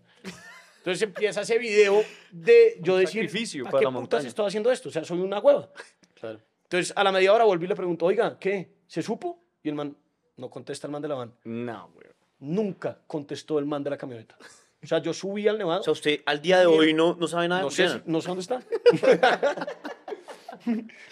[0.78, 4.28] Entonces empieza ese video de yo Un decir, sacrificio ¿para para qué la putas montaña".
[4.28, 4.88] estoy haciendo esto?
[4.88, 5.70] O sea, soy una hueva.
[6.14, 6.40] Claro.
[6.62, 8.70] Entonces a la media hora volví y le pregunto, oiga, ¿qué?
[8.86, 9.42] ¿Se supo?
[9.62, 9.96] Y el man,
[10.36, 11.34] no contesta el man de la van.
[11.44, 12.06] No, güey.
[12.38, 14.38] Nunca contestó el man de la camioneta.
[14.82, 15.80] O sea, yo subí al nevado.
[15.80, 18.02] O sea, usted al día de hoy no, no sabe nada de No sé, Juliana.
[18.04, 18.60] si- no sé dónde está.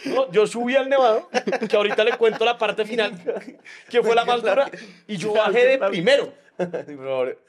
[0.04, 1.28] No, yo subí al nevado,
[1.70, 3.12] que ahorita le cuento la parte final,
[3.88, 4.70] que fue la más dura,
[5.06, 6.32] y yo bajé de primero.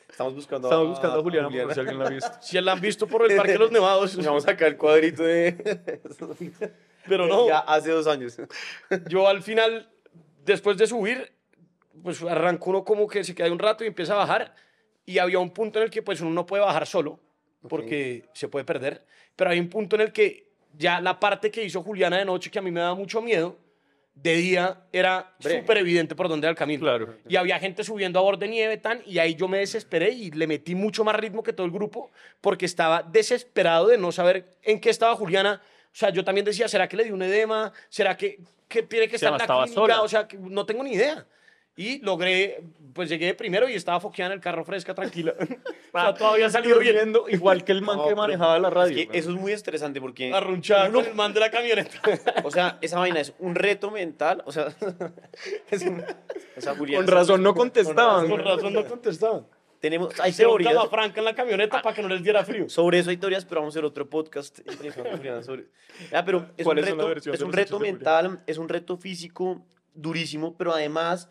[0.10, 2.32] Estamos buscando Estamos buscando a Juliana por si alguien la ha visto.
[2.42, 5.24] Si la han visto por el Parque de los Nevados, Vamos a sacar el cuadrito
[5.24, 6.00] de...
[7.08, 8.38] pero no, Ya hace dos años.
[9.08, 9.90] yo al final,
[10.46, 11.34] después de subir,
[12.02, 14.54] pues arrancó uno como que se queda un rato y empieza a bajar,
[15.10, 17.20] y había un punto en el que pues uno no puede bajar solo,
[17.68, 19.04] porque se puede perder,
[19.36, 22.52] pero hay un punto en el que ya la parte que hizo Juliana de noche,
[22.52, 23.58] que a mí me daba mucho miedo,
[24.14, 26.82] de día era súper evidente por dónde era el camino.
[26.82, 27.16] Claro.
[27.28, 30.46] Y había gente subiendo a borde nieve tan, y ahí yo me desesperé y le
[30.46, 34.80] metí mucho más ritmo que todo el grupo, porque estaba desesperado de no saber en
[34.80, 35.60] qué estaba Juliana.
[35.86, 37.74] O sea, yo también decía, ¿será que le dio un edema?
[37.90, 39.82] ¿Será que, que tiene que estar en la estaba clínica?
[39.82, 40.02] sola.
[40.04, 41.26] O sea, que no tengo ni idea.
[41.82, 42.62] Y logré,
[42.94, 45.34] pues llegué primero y estaba foqueada en el carro fresca, tranquila.
[45.94, 46.94] o sea, todavía salió bien.
[46.94, 48.98] Durmiendo igual que el man No, que pero manejaba la radio.
[49.00, 50.34] Es que eso es muy estresante porque...
[50.34, 51.98] Arrunchada con el man de la camioneta.
[52.44, 54.44] O sea, esa vaina es un reto mental.
[54.46, 54.68] O sea,
[55.72, 56.04] es un-
[56.58, 58.28] o sea, Julián, Con razón no contestaban.
[58.30, 59.48] Con razón no contestaban.
[59.80, 60.74] Tenemos, hay Hicieron teorías.
[60.74, 62.68] cama franca en la camioneta para que no les diera frío.
[62.68, 64.60] Sobre eso hay teorías, pero vamos a hacer otro podcast.
[65.16, 65.68] Julián sobre-
[66.12, 67.92] Ah, pero es un ¿Cuáles son las reto, es de un los reto hechos de
[67.94, 71.30] mental, es un reto físico durísimo, pero además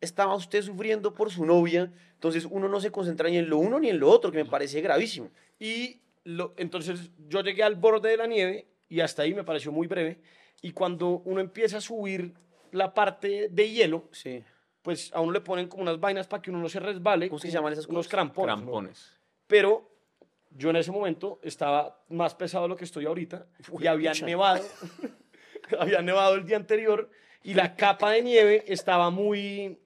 [0.00, 3.78] estaba usted sufriendo por su novia, entonces uno no se concentra ni en lo uno
[3.80, 5.30] ni en lo otro, que me parece gravísimo.
[5.58, 9.72] Y lo, entonces yo llegué al borde de la nieve y hasta ahí me pareció
[9.72, 10.20] muy breve.
[10.62, 12.34] Y cuando uno empieza a subir
[12.72, 14.42] la parte de hielo, Sí.
[14.82, 17.28] pues a uno le ponen como unas vainas para que uno no se resbale.
[17.28, 18.10] ¿Cómo se llaman esas Unos cosas?
[18.10, 18.56] crampones.
[18.56, 18.62] ¿no?
[18.62, 19.16] Crampones.
[19.46, 19.90] Pero
[20.50, 23.46] yo en ese momento estaba más pesado de lo que estoy ahorita
[23.80, 24.26] y había pucha.
[24.26, 24.64] nevado,
[25.78, 27.10] había nevado el día anterior
[27.42, 29.78] y la capa de nieve estaba muy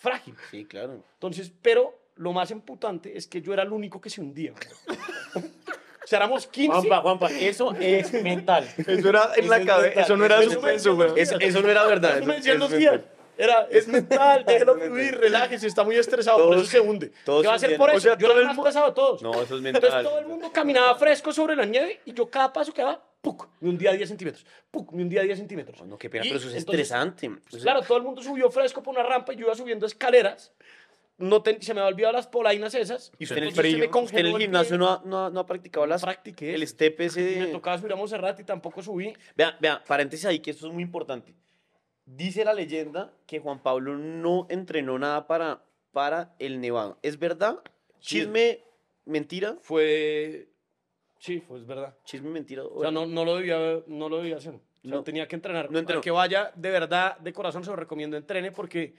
[0.00, 0.34] frágil.
[0.50, 1.04] Sí, claro.
[1.14, 4.52] Entonces, pero lo más emputante es que yo era el único que se hundía.
[4.52, 6.72] o sea, éramos 15.
[6.72, 8.68] Juanpa, Juanpa, eso es mental.
[8.76, 11.10] Eso era en Eso la cabeza, eso no era eso es suspenso, güey.
[11.16, 12.18] Eso, eso no era verdad.
[12.18, 13.00] Eso me decían los días.
[13.38, 17.10] Era, es mental, déjelo fluir, relájese, está muy estresado, por Todos- eso se hunde.
[17.24, 17.96] todos ¿Qué va a se hacer por eso?
[17.96, 19.22] O sea, yo era el más pesado de todos.
[19.22, 19.82] No, eso es mental.
[19.82, 23.48] Entonces todo el mundo caminaba fresco sobre la nieve y yo cada paso quedaba, ¡puc!
[23.60, 24.92] Me hundía 10 centímetros, ¡puc!
[24.92, 25.82] Me hundía 10 centímetros.
[25.86, 27.28] No, qué pena, Y pero eso es entonces, estresante.
[27.30, 29.86] pues, Eso- claro, todo el mundo subió fresco por una rampa y yo iba subiendo
[29.86, 30.52] escaleras.
[31.18, 33.12] No te- se me había olvidado las polainas esas.
[33.18, 35.26] ¿Y usted en el, entonces se me frío, usted en el gimnasio no ha, no
[35.26, 37.20] ha- no ha practicado las, Practiqué el step ese?
[37.20, 39.12] Me de- tocaba subir a Monserrat y tampoco subí.
[39.36, 41.34] Vea, vea, paréntesis ahí, que esto es muy importante.
[42.06, 45.62] Dice la leyenda que Juan Pablo no entrenó nada para,
[45.92, 46.98] para el Nevado.
[47.02, 47.58] ¿Es verdad?
[48.00, 48.64] ¿Chisme,
[49.04, 49.58] mentira?
[49.60, 50.48] Fue...
[51.20, 51.94] Sí, fue es verdad.
[52.04, 52.64] ¿Chisme, mentira?
[52.64, 54.54] O sea, no, no, lo debía, no lo debía hacer.
[54.54, 55.02] O sea, No.
[55.04, 55.70] tenía que entrenar.
[55.70, 56.00] No entrenó.
[56.00, 58.94] Para que vaya, de verdad, de corazón, se lo recomiendo, entrene, porque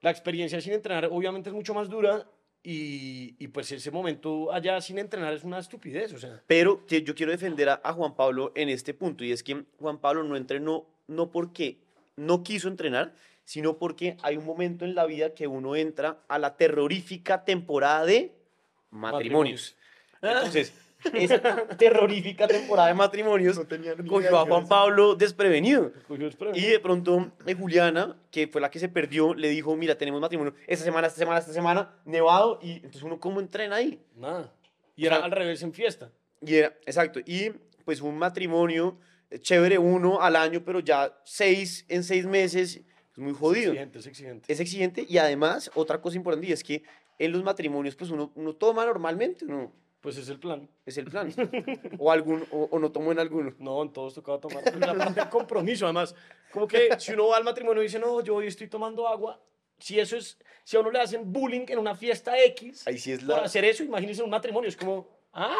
[0.00, 2.26] la experiencia sin entrenar obviamente es mucho más dura
[2.62, 6.42] y, y pues ese momento allá sin entrenar es una estupidez, o sea.
[6.46, 9.98] Pero yo quiero defender a, a Juan Pablo en este punto, y es que Juan
[9.98, 11.78] Pablo no entrenó no porque
[12.16, 16.38] no quiso entrenar, sino porque hay un momento en la vida que uno entra a
[16.38, 18.32] la terrorífica temporada de
[18.90, 19.76] matrimonios.
[20.22, 20.72] Entonces,
[21.12, 23.60] esa terrorífica temporada de matrimonios
[24.08, 25.92] cogió a Juan Pablo desprevenido.
[26.54, 30.20] Y de pronto eh, Juliana, que fue la que se perdió, le dijo, mira, tenemos
[30.20, 34.00] matrimonio esta semana, esta semana, esta semana, nevado, y entonces uno cómo entrena ahí.
[34.16, 34.52] Nada.
[34.96, 36.10] Y O era sea, al revés en fiesta.
[36.40, 37.50] Y era, exacto, y
[37.84, 38.98] pues un matrimonio
[39.30, 42.80] eh, chévere uno al año, pero ya seis en seis meses,
[43.12, 43.72] es muy jodido.
[43.72, 44.52] Es exigente, es exigente.
[44.52, 46.82] Es exigente y además, otra cosa importante, y es que
[47.18, 49.72] en los matrimonios, pues uno, uno toma normalmente, ¿no?
[50.04, 50.68] Pues es el plan.
[50.84, 51.32] Es el plan.
[51.98, 53.54] o, algún, o, o no tomó en alguno.
[53.58, 54.62] No, en todos tocaba tomar.
[54.78, 56.14] La parte del compromiso, además.
[56.52, 59.40] Como que si uno va al matrimonio y dice, no, yo hoy estoy tomando agua.
[59.78, 63.12] Si eso es, si a uno le hacen bullying en una fiesta X, Ahí sí
[63.12, 63.44] es por la...
[63.44, 64.68] hacer eso, imagínense un matrimonio.
[64.68, 65.56] Es como, ah,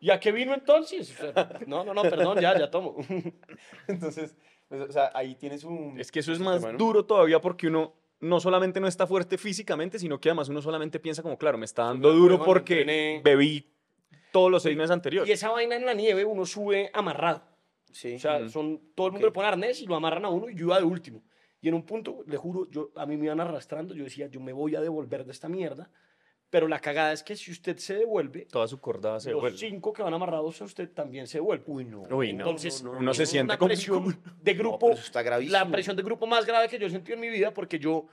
[0.00, 1.10] ¿y a qué vino entonces?
[1.18, 2.96] O sea, no, no, no, perdón, ya, ya tomo.
[3.88, 4.36] Entonces,
[4.68, 5.98] pues, o sea, ahí tienes un...
[5.98, 9.98] Es que eso es más duro todavía porque uno no solamente no está fuerte físicamente,
[9.98, 13.20] sino que además uno solamente piensa como, claro, me está dando duro porque entrené.
[13.22, 13.66] bebí
[14.30, 15.28] todos los seis meses anteriores.
[15.28, 17.42] Y esa vaina en la nieve uno sube amarrado.
[17.90, 18.14] Sí.
[18.14, 19.32] O sea, son, todo el mundo Ok.
[19.32, 21.22] le pone arnés y lo amarran a uno y yo iba de último.
[21.60, 23.94] Y en un punto, le juro, yo, a mí me iban arrastrando.
[23.94, 25.90] Yo decía, yo me voy a devolver de esta mierda.
[26.52, 29.90] Pero la cagada es que si usted se devuelve, Toda su cordada se los cinco
[29.90, 31.64] que van amarrados a usted también se devuelven.
[31.66, 32.02] Uy, no.
[32.14, 32.44] Uy, no.
[32.44, 35.02] Entonces, no, no, uno se es siente una como- presión de No, grupo, pero eso
[35.06, 35.58] está gravísimo.
[35.58, 38.06] la presión de grupo más grave que yo he sentido en mi vida, porque yo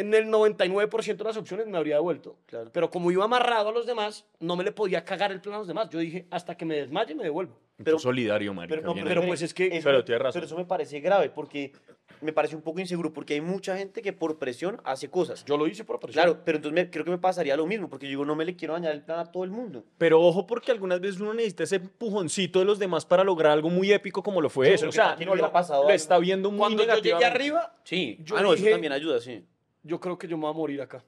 [0.00, 2.36] en el 99% de las opciones me habría devuelto.
[2.46, 2.70] Claro.
[2.72, 5.58] Pero como iba amarrado a los demás, no me le podía cagar el plan a
[5.58, 5.88] los demás.
[5.90, 7.58] Yo dije, hasta que me desmaye, me devuelvo.
[7.82, 8.74] Pero, solidario, marica.
[8.76, 9.26] Pero, no, pero ahí.
[9.28, 10.40] pues es que- eso, Pero tienes razón.
[10.40, 11.72] Pero eso me parece grave porque
[12.20, 15.44] me parece un poco inseguro porque hay mucha gente que por presión hace cosas.
[15.44, 16.24] Yo lo hice por presión.
[16.24, 18.44] Claro, pero entonces me- creo que me pasaría lo mismo porque yo digo, no me
[18.44, 19.84] le quiero dañar el plan a todo el mundo.
[19.96, 23.70] Pero ojo porque algunas veces uno necesita ese empujoncito de los demás para lograr algo
[23.70, 24.88] muy épico como lo fue Sí, eso.
[24.88, 27.74] O sea, aquí no le ha pasado lo está viendo muy Cuando yo llegué arriba,
[27.84, 29.44] Sí, Yo ah, no, dije- eso también ayuda, sí.
[29.88, 31.02] Yo creo que yo me voy a morir acá.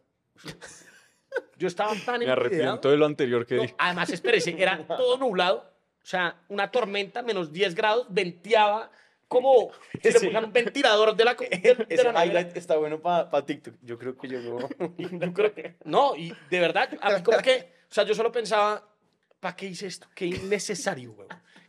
[1.57, 3.75] Yo estaba tan Me arrepiento de lo anterior que No, dije.
[3.79, 5.71] además, espérese, era todo nublado.
[6.03, 8.91] O sea, una tormenta, menos 10 grados, venteaba
[9.29, 10.19] como si le Sí.
[10.19, 12.25] pusieran un ventilador de la, de, de Ese la nevera.
[12.25, 13.75] highlight está bueno para TikTok.
[13.83, 14.69] Yo creo que yo no.
[14.99, 18.33] Yo creo que- no, y de verdad, a mí como que, o sea, yo solo
[18.33, 18.83] pensaba,
[19.39, 20.09] ¿para qué hice esto?
[20.15, 21.29] Qué innecesario, weón.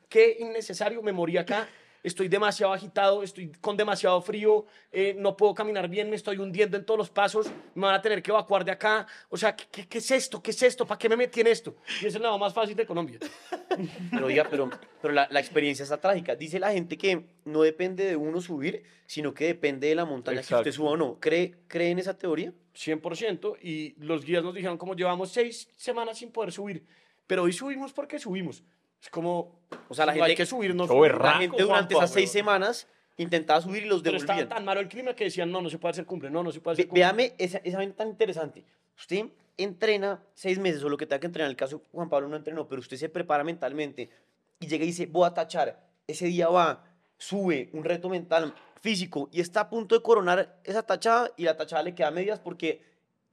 [0.09, 1.67] Qué innecesario, me morí acá,
[2.03, 6.77] estoy demasiado agitado, estoy con demasiado frío, eh, no puedo caminar bien, me estoy hundiendo
[6.77, 9.07] en todos los pasos, me van a tener que evacuar de acá.
[9.29, 10.41] O sea, ¿qué, qué, qué es esto?
[10.41, 10.85] ¿Qué es esto?
[10.85, 11.75] ¿Para qué me metí en esto?
[12.01, 13.19] Y es el lado más fácil de Colombia.
[14.11, 14.69] Pero oiga, pero,
[15.01, 16.35] pero la, la experiencia está trágica.
[16.35, 20.37] Dice la gente que no depende de uno subir, sino que depende de la montaña
[20.37, 20.61] que Exacto.
[20.61, 21.19] usted suba o no.
[21.19, 22.53] ¿Cree, ¿Cree en esa teoría?
[22.75, 26.85] 100%, y los guías nos dijeron como llevamos seis semanas sin poder subir,
[27.27, 28.63] pero hoy subimos porque subimos.
[29.01, 31.19] Es como, O sea, la no gente, hay que subir, no Qué subimos.
[31.21, 32.87] la gente durante Juanpa, esas seis semanas
[33.17, 34.55] intentaba subir y los Pero estaba devolvían.
[34.57, 36.59] tan malo el clima que decían, no, no se puede hacer cumple, no, no se
[36.59, 37.01] puede hacer cumple.
[37.01, 38.63] véame esa, esa vaina tan interesante.
[38.97, 39.25] Usted
[39.57, 41.47] entrena seis meses o lo que tenga que entrenar.
[41.47, 44.09] En el caso Juan Pablo no entrenó, pero usted se prepara mentalmente
[44.59, 45.79] y llega y dice, voy a tachar.
[46.07, 46.83] Ese día va,
[47.17, 51.55] sube un reto mental, físico y está a punto de coronar esa tachada y la
[51.57, 52.81] tachada le queda a medias porque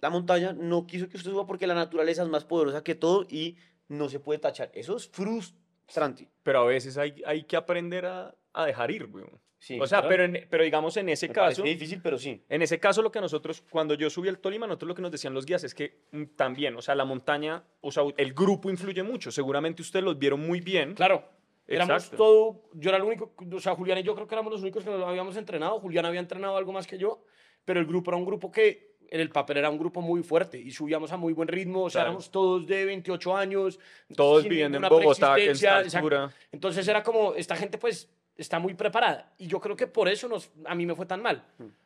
[0.01, 3.27] la montaña no quiso que usted suba porque la naturaleza es más poderosa que todo
[3.31, 3.57] y
[3.89, 4.70] no se puede tachar.
[4.74, 6.28] Eso es frustrante.
[6.43, 9.41] Pero a veces hay, hay que aprender a, a dejar ir, weón.
[9.61, 10.09] Sí, o sea, claro.
[10.11, 12.45] pero, en- pero digamos en ese Me caso, parece difícil, pero sí.
[12.49, 15.11] en ese caso lo que nosotros, cuando yo subí al Tolima, nosotros lo que nos
[15.11, 18.70] decían los guías es que mm, también, o sea, la montaña, o sea, el grupo
[18.70, 19.32] influye mucho.
[19.32, 20.95] Seguramente ustedes los vieron muy bien.
[20.95, 21.24] Claro.
[21.66, 22.16] Éramos Exacto.
[22.16, 24.84] todo, yo era el único, o sea, Julián y yo creo que éramos los únicos
[24.84, 25.80] que nos habíamos entrenado.
[25.80, 27.24] Julián había entrenado algo más que yo,
[27.64, 30.59] pero el grupo era un grupo que en el papel era un grupo muy fuerte
[30.59, 32.11] y subíamos a muy buen ritmo, o sea, Claro.
[32.11, 33.78] éramos todos de 28 años.
[34.14, 36.32] Todos viviendo en Bogotá, en altura.
[36.52, 40.28] Entonces era como, esta gente pues está muy preparada y yo creo que por eso
[40.28, 41.42] nos, a mí me fue tan mal,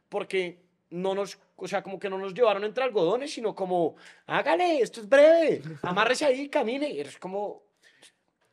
[0.09, 0.59] porque
[0.91, 3.97] no nos, o sea, como que no nos llevaron entre algodones, sino como,
[4.27, 7.63] hágale, esto es breve, amárrese ahí, camine, y es como,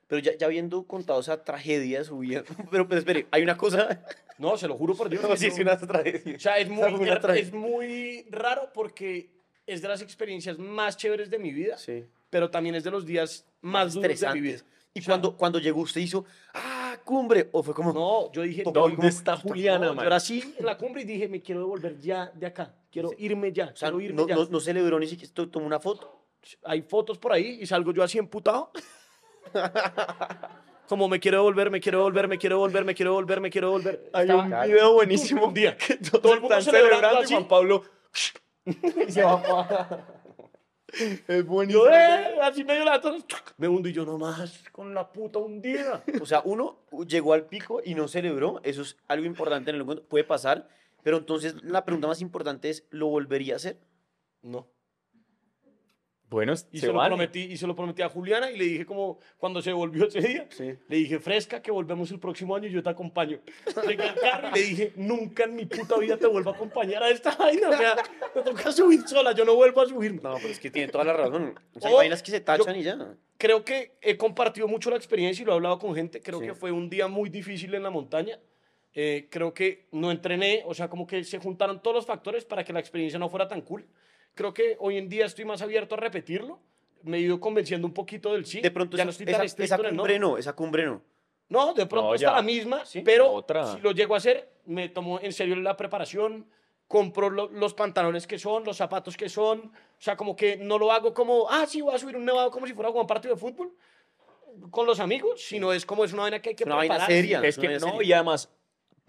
[0.09, 3.55] Pero ya, ya habiendo contado esa tragedia de su vida, pero pues espere, hay una
[3.55, 4.03] cosa,
[4.37, 5.21] no, se lo juro por Dios.
[5.23, 6.35] no, sí, sí, una tragedia.
[6.35, 9.29] O sea, es muy, fue una es muy raro porque
[9.67, 12.03] es de las experiencias más chéveres de mi vida, Sí.
[12.29, 14.57] pero también es de los días más duros de mi vida.
[14.91, 17.47] Y O sea, cuando, cuando llegó usted hizo, ¡ah, cumbre!
[17.51, 20.65] O fue como, No, yo dije, ¿Dónde ¿Dónde está Juliana, no, yo era así en
[20.65, 23.89] la cumbre y dije, me quiero devolver ya de acá, quiero irme ya, o sea,
[23.89, 24.35] quiero irme no, ya.
[24.35, 26.19] no, no celebró ni siquiera, to- tomó una foto.
[26.63, 28.71] Hay fotos por ahí y salgo yo así emputado.
[30.87, 33.67] Como me quiero devolver, me quiero devolver, me quiero devolver, me quiero devolver, me quiero
[33.67, 34.09] devolver.
[34.13, 35.77] Hay Estaba- un video buenísimo un día.
[35.77, 37.33] que Todo el mundo están celebrando celebrando y así.
[37.35, 37.83] Juan Pablo
[39.07, 40.05] y se va
[41.27, 41.85] Es buenísimo.
[41.85, 42.99] Yo, eh, así medio la
[43.57, 46.03] me hundo y yo nomás con la puta hundida.
[46.19, 49.83] O sea, uno llegó al pico y no celebró, eso es algo importante en el
[49.83, 50.67] encuentro, puede pasar,
[51.03, 53.77] pero entonces la pregunta más importante es, ¿lo volvería a hacer?
[54.41, 54.67] No.
[56.29, 57.09] Bueno, Y se lo vale.
[57.09, 60.21] prometí, y se lo prometí a Juliana y le dije como cuando se volvió ese
[60.21, 60.75] día, Sí.
[60.87, 63.39] le dije, fresca, que volvemos el próximo año y yo te acompaño.
[63.87, 67.01] Llegué al carro y le dije, nunca en mi puta vida te vuelvo a acompañar
[67.01, 67.69] a esta vaina.
[67.69, 67.95] O sea,
[68.35, 70.21] me toca subir sola, yo no vuelvo a subir.
[70.21, 71.55] No, pero es que tiene toda la razón.
[71.75, 73.15] O sea, hay vainas que se tachan yo- y ya.
[73.39, 76.21] Creo que he compartido mucho la experiencia y lo he hablado con gente.
[76.21, 76.45] Creo Sí.
[76.45, 78.37] que fue un día muy difícil en la montaña.
[78.93, 82.63] Eh, creo que no entrené, o sea, como que se juntaron todos los factores para
[82.63, 83.87] que la experiencia no fuera tan cool.
[84.35, 86.59] Creo que hoy en día estoy más abierto a repetirlo.
[87.03, 88.61] Me he ido convenciendo un poquito del sí.
[88.61, 90.01] De pronto ya esa, no estoy esa- tan esa en el no.
[90.03, 91.01] cumbre no, esa cumbre no.
[91.49, 93.73] No, de pronto No, está la misma, Sí, pero otra.
[93.73, 96.45] si lo llego a hacer, me tomo en serio la preparación,
[96.87, 99.71] compro lo- los pantalones que son, los zapatos que son, o
[100.01, 102.67] sea, como que no lo hago como, ah, sí, voy a subir un nevado como
[102.67, 103.73] si fuera a jugar un partido de fútbol
[104.69, 107.15] con los amigos, sino es como es una vaina que hay que una vaina prepararse.
[107.21, 107.41] seria.
[107.41, 108.03] Es que no, ser.
[108.03, 108.51] y además,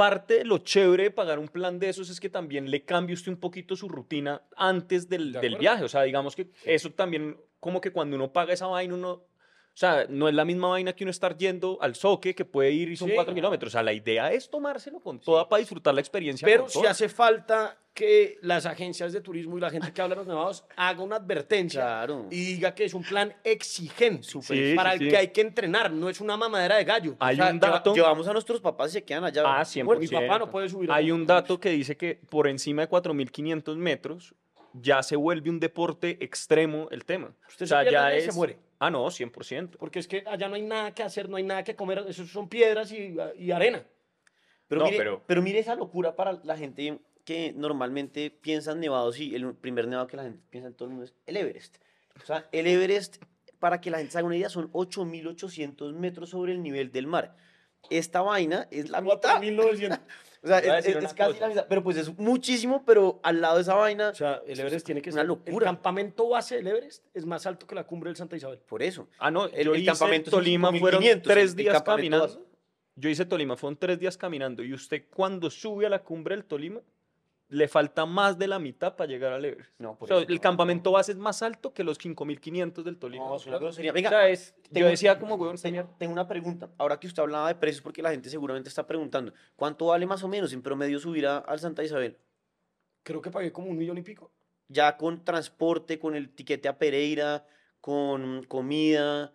[0.01, 3.13] parte de lo chévere de pagar un plan de esos es que también le cambie
[3.13, 5.85] usted un poquito su rutina antes del, De del viaje.
[5.85, 9.27] O sea, digamos que eso también, como que cuando uno paga esa vaina, uno.
[9.81, 12.71] O sea, no es la misma vaina que uno estar yendo al soque, que puede
[12.71, 13.15] ir y son Sí.
[13.15, 13.71] cuatro kilómetros.
[13.71, 16.45] O sea, la idea es tomárselo con toda para disfrutar la experiencia.
[16.45, 20.19] Pero si hace falta que las agencias de turismo y la gente que habla de
[20.19, 22.27] los nevados haga una advertencia Claro.
[22.31, 26.11] y diga que es un plan exigente Sí, para el que hay que entrenar, no
[26.11, 27.17] es una mamadera de gallo.
[27.19, 27.95] Hay O sea, un dato.
[27.95, 29.43] llevamos a nuestros papás y se quedan allá.
[29.47, 30.21] Ah, Bueno, mi 100%.
[30.29, 30.93] papá no puede subir.
[30.93, 34.35] Hay un dato que dice que por encima de 4.500 metros
[34.75, 37.35] ya se vuelve un deporte extremo el tema.
[37.49, 38.25] Usted o se sea, ya es...
[38.27, 38.59] se muere.
[38.79, 39.77] Ah, no, 100%.
[39.79, 42.25] Porque es que allá no hay nada que hacer, no hay nada que comer, eso
[42.27, 43.85] son piedras y, y arena.
[44.69, 45.43] Pero, No, mire, pero- pero...
[45.43, 50.07] mire esa locura para la gente que normalmente piensa en nevados y el primer nevado
[50.07, 51.77] que la gente piensa en todo el mundo es el Everest.
[52.23, 53.23] O sea, el Everest,
[53.59, 57.07] para que la gente se haga una idea, son 8.800 metros sobre el nivel del
[57.07, 57.37] mar.
[57.91, 59.41] Esta vaina es la mitad.
[59.43, 60.01] 4.900.
[60.43, 61.41] O sea, es, decir es- una es casi cosa.
[61.43, 61.67] la mitad.
[61.69, 65.03] Pero pues es muchísimo, pero al lado de esa vaina, O sea, el Everest tiene
[65.03, 65.27] que Una ser.
[65.29, 65.57] locura.
[65.69, 68.59] El campamento base del Everest es más alto que la cumbre del Santa Isabel.
[68.59, 69.07] por eso.
[69.19, 72.27] Ah, no, El- el campamento Tolima 5.500, fueron tres el días caminando.
[72.27, 72.39] base.
[72.97, 74.63] Yo hice Tolima, fueron tres días caminando.
[74.63, 76.81] Y usted cuando sube a la cumbre del Tolima,
[77.51, 79.71] le falta más de la mitad para llegar al Everest.
[79.79, 80.27] No, O por sea, eso.
[80.29, 83.27] el campamento base es más alto que los 5.500 del Tolima.
[83.27, 83.91] No, es una grosería.
[83.91, 86.71] O Venga, sea, es- yo tengo- decía como, weón, Señor, tengo una pregunta.
[86.79, 90.23] Ahora que usted hablaba de precios, porque la gente seguramente está preguntando, ¿cuánto vale más
[90.23, 92.17] o menos en promedio subir a- al Santa Isabel?
[93.03, 94.31] Creo que pagué como un millón y pico.
[94.69, 97.45] Ya con transporte, con el tiquete a Pereira,
[97.81, 99.33] con comida.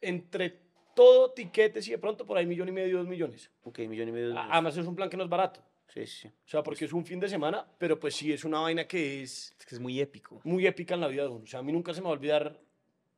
[0.00, 0.58] Entre
[0.96, 3.50] todo, tiquetes y de pronto por ahí millón y medio, dos millones.
[3.62, 4.26] Ok, millón y medio.
[4.26, 4.50] A- dólares.
[4.52, 5.60] Además es un plan que no es barato.
[5.92, 6.28] Sí, sí.
[6.28, 9.22] O sea, porque es un fin de semana, pero pues sí es una vaina que
[9.22, 10.40] es Es que es muy épico.
[10.44, 11.44] muy épica en la vida de uno.
[11.44, 12.58] O sea, a mí nunca se me va a olvidar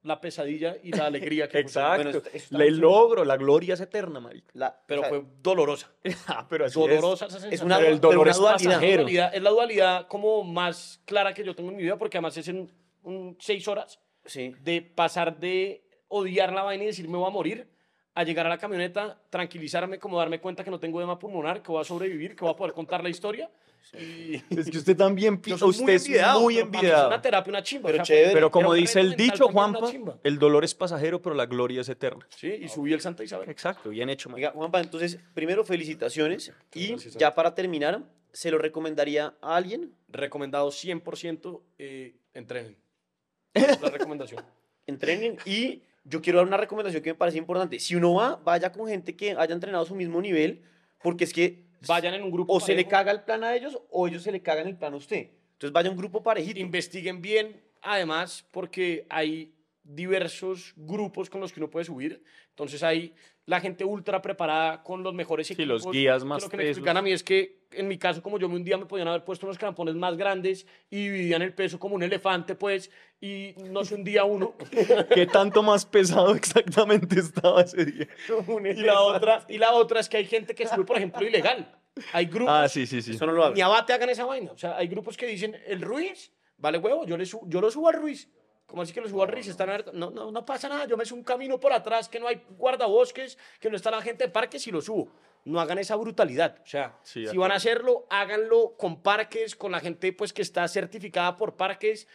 [0.03, 1.59] la pesadilla y la alegría que.
[1.61, 2.03] Exacto.
[2.03, 4.51] Bueno, esto- esto el logro, la gloria es eterna, marica.
[4.55, 5.93] La- Pero o sea, fue dolorosa.
[6.27, 7.67] Ah, pero así Dolorosa esa es sensación.
[7.67, 8.71] una, Pero el dolor una es dualidad.
[8.73, 8.91] pasajero.
[8.91, 11.97] Es la dualidad- es la dualidad como más clara que yo tengo en mi vida,
[11.97, 12.71] porque además es en
[13.05, 14.53] un seis horas Sí.
[14.63, 17.69] de pasar de odiar la vaina y decir me voy a morir,
[18.17, 21.73] a llegar a la camioneta, tranquilizarme, como darme cuenta que no tengo edema pulmonar, que
[21.73, 23.51] voy a sobrevivir, que voy a poder contar la historia.
[23.93, 26.77] Y Es que usted también, pi- yo soy usted es envidiado, muy pero para mí
[26.79, 27.09] Es envidiado.
[27.09, 27.87] una terapia, una chimba.
[27.91, 28.33] Pero o sea, chévere.
[28.33, 29.91] Pero como dice el dicho, Juanpa,
[30.23, 32.27] el dolor es pasajero, pero la gloria es eterna.
[32.31, 33.49] Sí, y subí el Santa Isabel.
[33.51, 34.37] Exacto, bien hecho, man.
[34.37, 38.03] Oiga, Juanpa, entonces, primero felicitaciones y Gracias, ya para terminar,
[38.33, 39.93] ¿se lo recomendaría a alguien?
[40.09, 42.77] Recomendado 100%, eh, entrenen.
[43.55, 44.43] Es la recomendación.
[44.87, 47.79] Entrenen y yo quiero dar una recomendación que me parece importante.
[47.81, 50.63] Si uno va, vaya con gente que haya entrenado a su mismo nivel,
[51.03, 53.55] porque es que Vayan en un grupo o se le parejo, caga el plan a
[53.55, 55.31] ellos o ellos se le cagan el plan a usted.
[55.53, 56.61] Entonces vaya un grupo parejito.
[56.61, 59.54] investiguen bien, además, porque hay
[59.85, 62.23] diversos grupos con los que uno puede subir.
[62.51, 63.15] Entonces hay
[63.47, 65.85] la gente ultra preparada con los mejores Sí, equipos.
[65.85, 68.39] los guías más Lo que me explican a mí es que, en mi caso, como
[68.39, 71.79] yo un día me podían haber puesto unos crampones más grandes y dividían el peso
[71.79, 74.55] como un elefante, pues, y no se hundía uno.
[75.15, 78.09] ¿Qué tanto más pesado exactamente estaba ese día?
[78.75, 81.79] y, la otra, y la otra es que hay gente que sube, por ejemplo, ilegal.
[82.13, 83.13] Hay grupos Ah, sí, sí, sí.
[83.13, 83.55] Eso no lo hago.
[83.55, 84.51] ni abate hagan esa vaina.
[84.53, 87.71] O sea, hay grupos que dicen, el Ruiz, vale huevo, yo, le su- yo lo
[87.71, 88.29] subo al Ruiz.
[88.67, 89.47] ¿Cómo así que lo subo al Ruiz?
[89.47, 92.27] Están no, no, no pasa nada, yo me subo un camino por atrás, que no
[92.29, 95.11] hay guardabosques, que no está la gente de parques y lo subo.
[95.45, 96.59] No hagan esa brutalidad.
[96.65, 100.41] O sea, Sí, si van a hacerlo, háganlo con parques, con la gente pues que
[100.43, 102.09] está certificada por parques.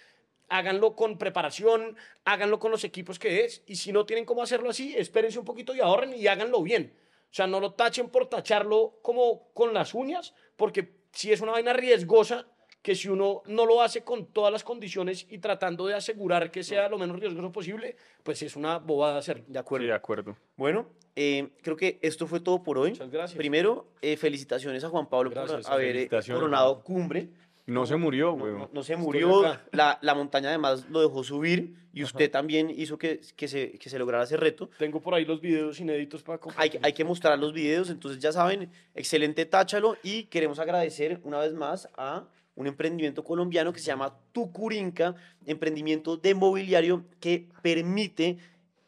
[0.52, 1.96] Háganlo con preparación,
[2.26, 3.62] háganlo con los equipos que es.
[3.68, 6.98] Y si no tienen cómo hacerlo así, espérense un poquito y ahorren y háganlo bien.
[7.26, 11.52] O sea, no lo tachen por tacharlo como con las uñas, porque si es una
[11.52, 12.48] vaina riesgosa,
[12.82, 16.64] que si uno no lo hace con todas las condiciones y tratando de asegurar que
[16.64, 19.44] sea lo menos riesgoso posible, pues es una bobada hacerlo.
[19.48, 19.84] De acuerdo.
[19.84, 20.38] Sí, de acuerdo.
[20.56, 22.92] Bueno, eh, creo que esto fue todo por hoy.
[22.92, 23.38] Muchas gracias.
[23.38, 27.30] Primero, eh, felicitaciones a Juan Pablo Gracias, por haber eh, coronado cumbre.
[27.70, 28.54] No se murió, No, güey.
[28.54, 32.98] no- no se murió, la, la montaña además lo dejó subir y usted también hizo
[32.98, 34.70] que, que, se, que se lograra ese reto.
[34.78, 36.80] Tengo por ahí los videos inéditos para Hay, compartir.
[36.84, 41.54] hay que mostrar los videos, entonces ya saben, excelente táchalo y queremos agradecer una vez
[41.54, 45.16] más a un emprendimiento colombiano que se llama Tucurinca,
[45.46, 48.38] emprendimiento de mobiliario que permite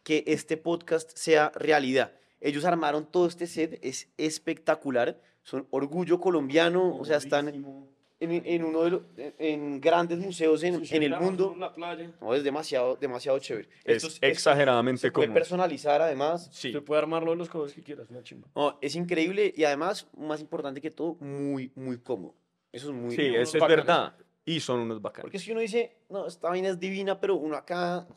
[0.03, 2.11] que este podcast sea realidad.
[2.41, 7.63] Ellos armaron todo este set, es espectacular, son orgullo colombiano, o sea, están
[8.21, 11.55] en, en uno de los en grandes museos en, en el mundo.
[11.57, 12.11] la playa.
[12.21, 13.67] No, es demasiado, demasiado chévere.
[13.83, 16.49] Es Esto exageradamente se puede personalizar además.
[16.53, 16.69] Sí.
[16.69, 18.47] Usted puede armarlo de los colores que quieras, una chimba.
[18.55, 22.35] No, es increíble y además, más importante que todo, muy, muy cómodo.
[22.71, 23.15] Eso es muy...
[23.15, 23.77] Sí, eso es bacanes.
[23.85, 24.15] verdad.
[24.45, 25.23] Y son unos bacanos.
[25.23, 28.07] Porque si uno dice, no, esta vaina es divina, pero uno acá,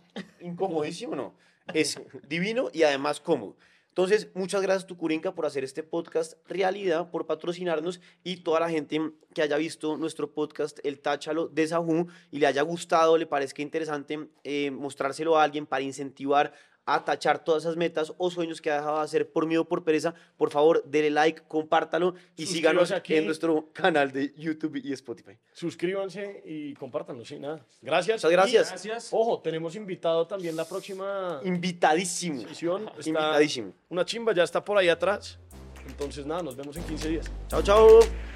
[0.41, 1.35] incomodísimo, no.
[1.73, 3.57] Es divino y además cómodo.
[3.95, 9.13] Entonces, muchas gracias Tucurinca por hacer este podcast realidad, por patrocinarnos y toda la gente
[9.33, 13.63] que haya visto nuestro podcast, el Táchalo de Sajú, y le haya gustado, le parezca
[13.63, 16.53] interesante eh, mostrárselo a alguien para incentivar
[16.87, 19.65] a tachar todas esas metas o sueños que ha dejado de hacer por miedo o
[19.65, 23.15] por pereza, por favor, dele like, compártalo y síganos aquí.
[23.15, 25.39] en nuestro canal de YouTube y Spotify.
[25.53, 27.65] Suscríbanse y compártanlo, sí, nada.
[27.81, 28.23] Gracias.
[28.23, 29.09] Muchas gracias.
[29.13, 32.43] Ojo, tenemos invitado también la próxima Invitadísimo.
[32.43, 33.73] Está Invitadísimo.
[33.89, 35.39] Una chimba ya está por ahí atrás.
[35.87, 37.31] Entonces, nada, nos vemos en 15 días.
[37.49, 38.34] Chao, chao.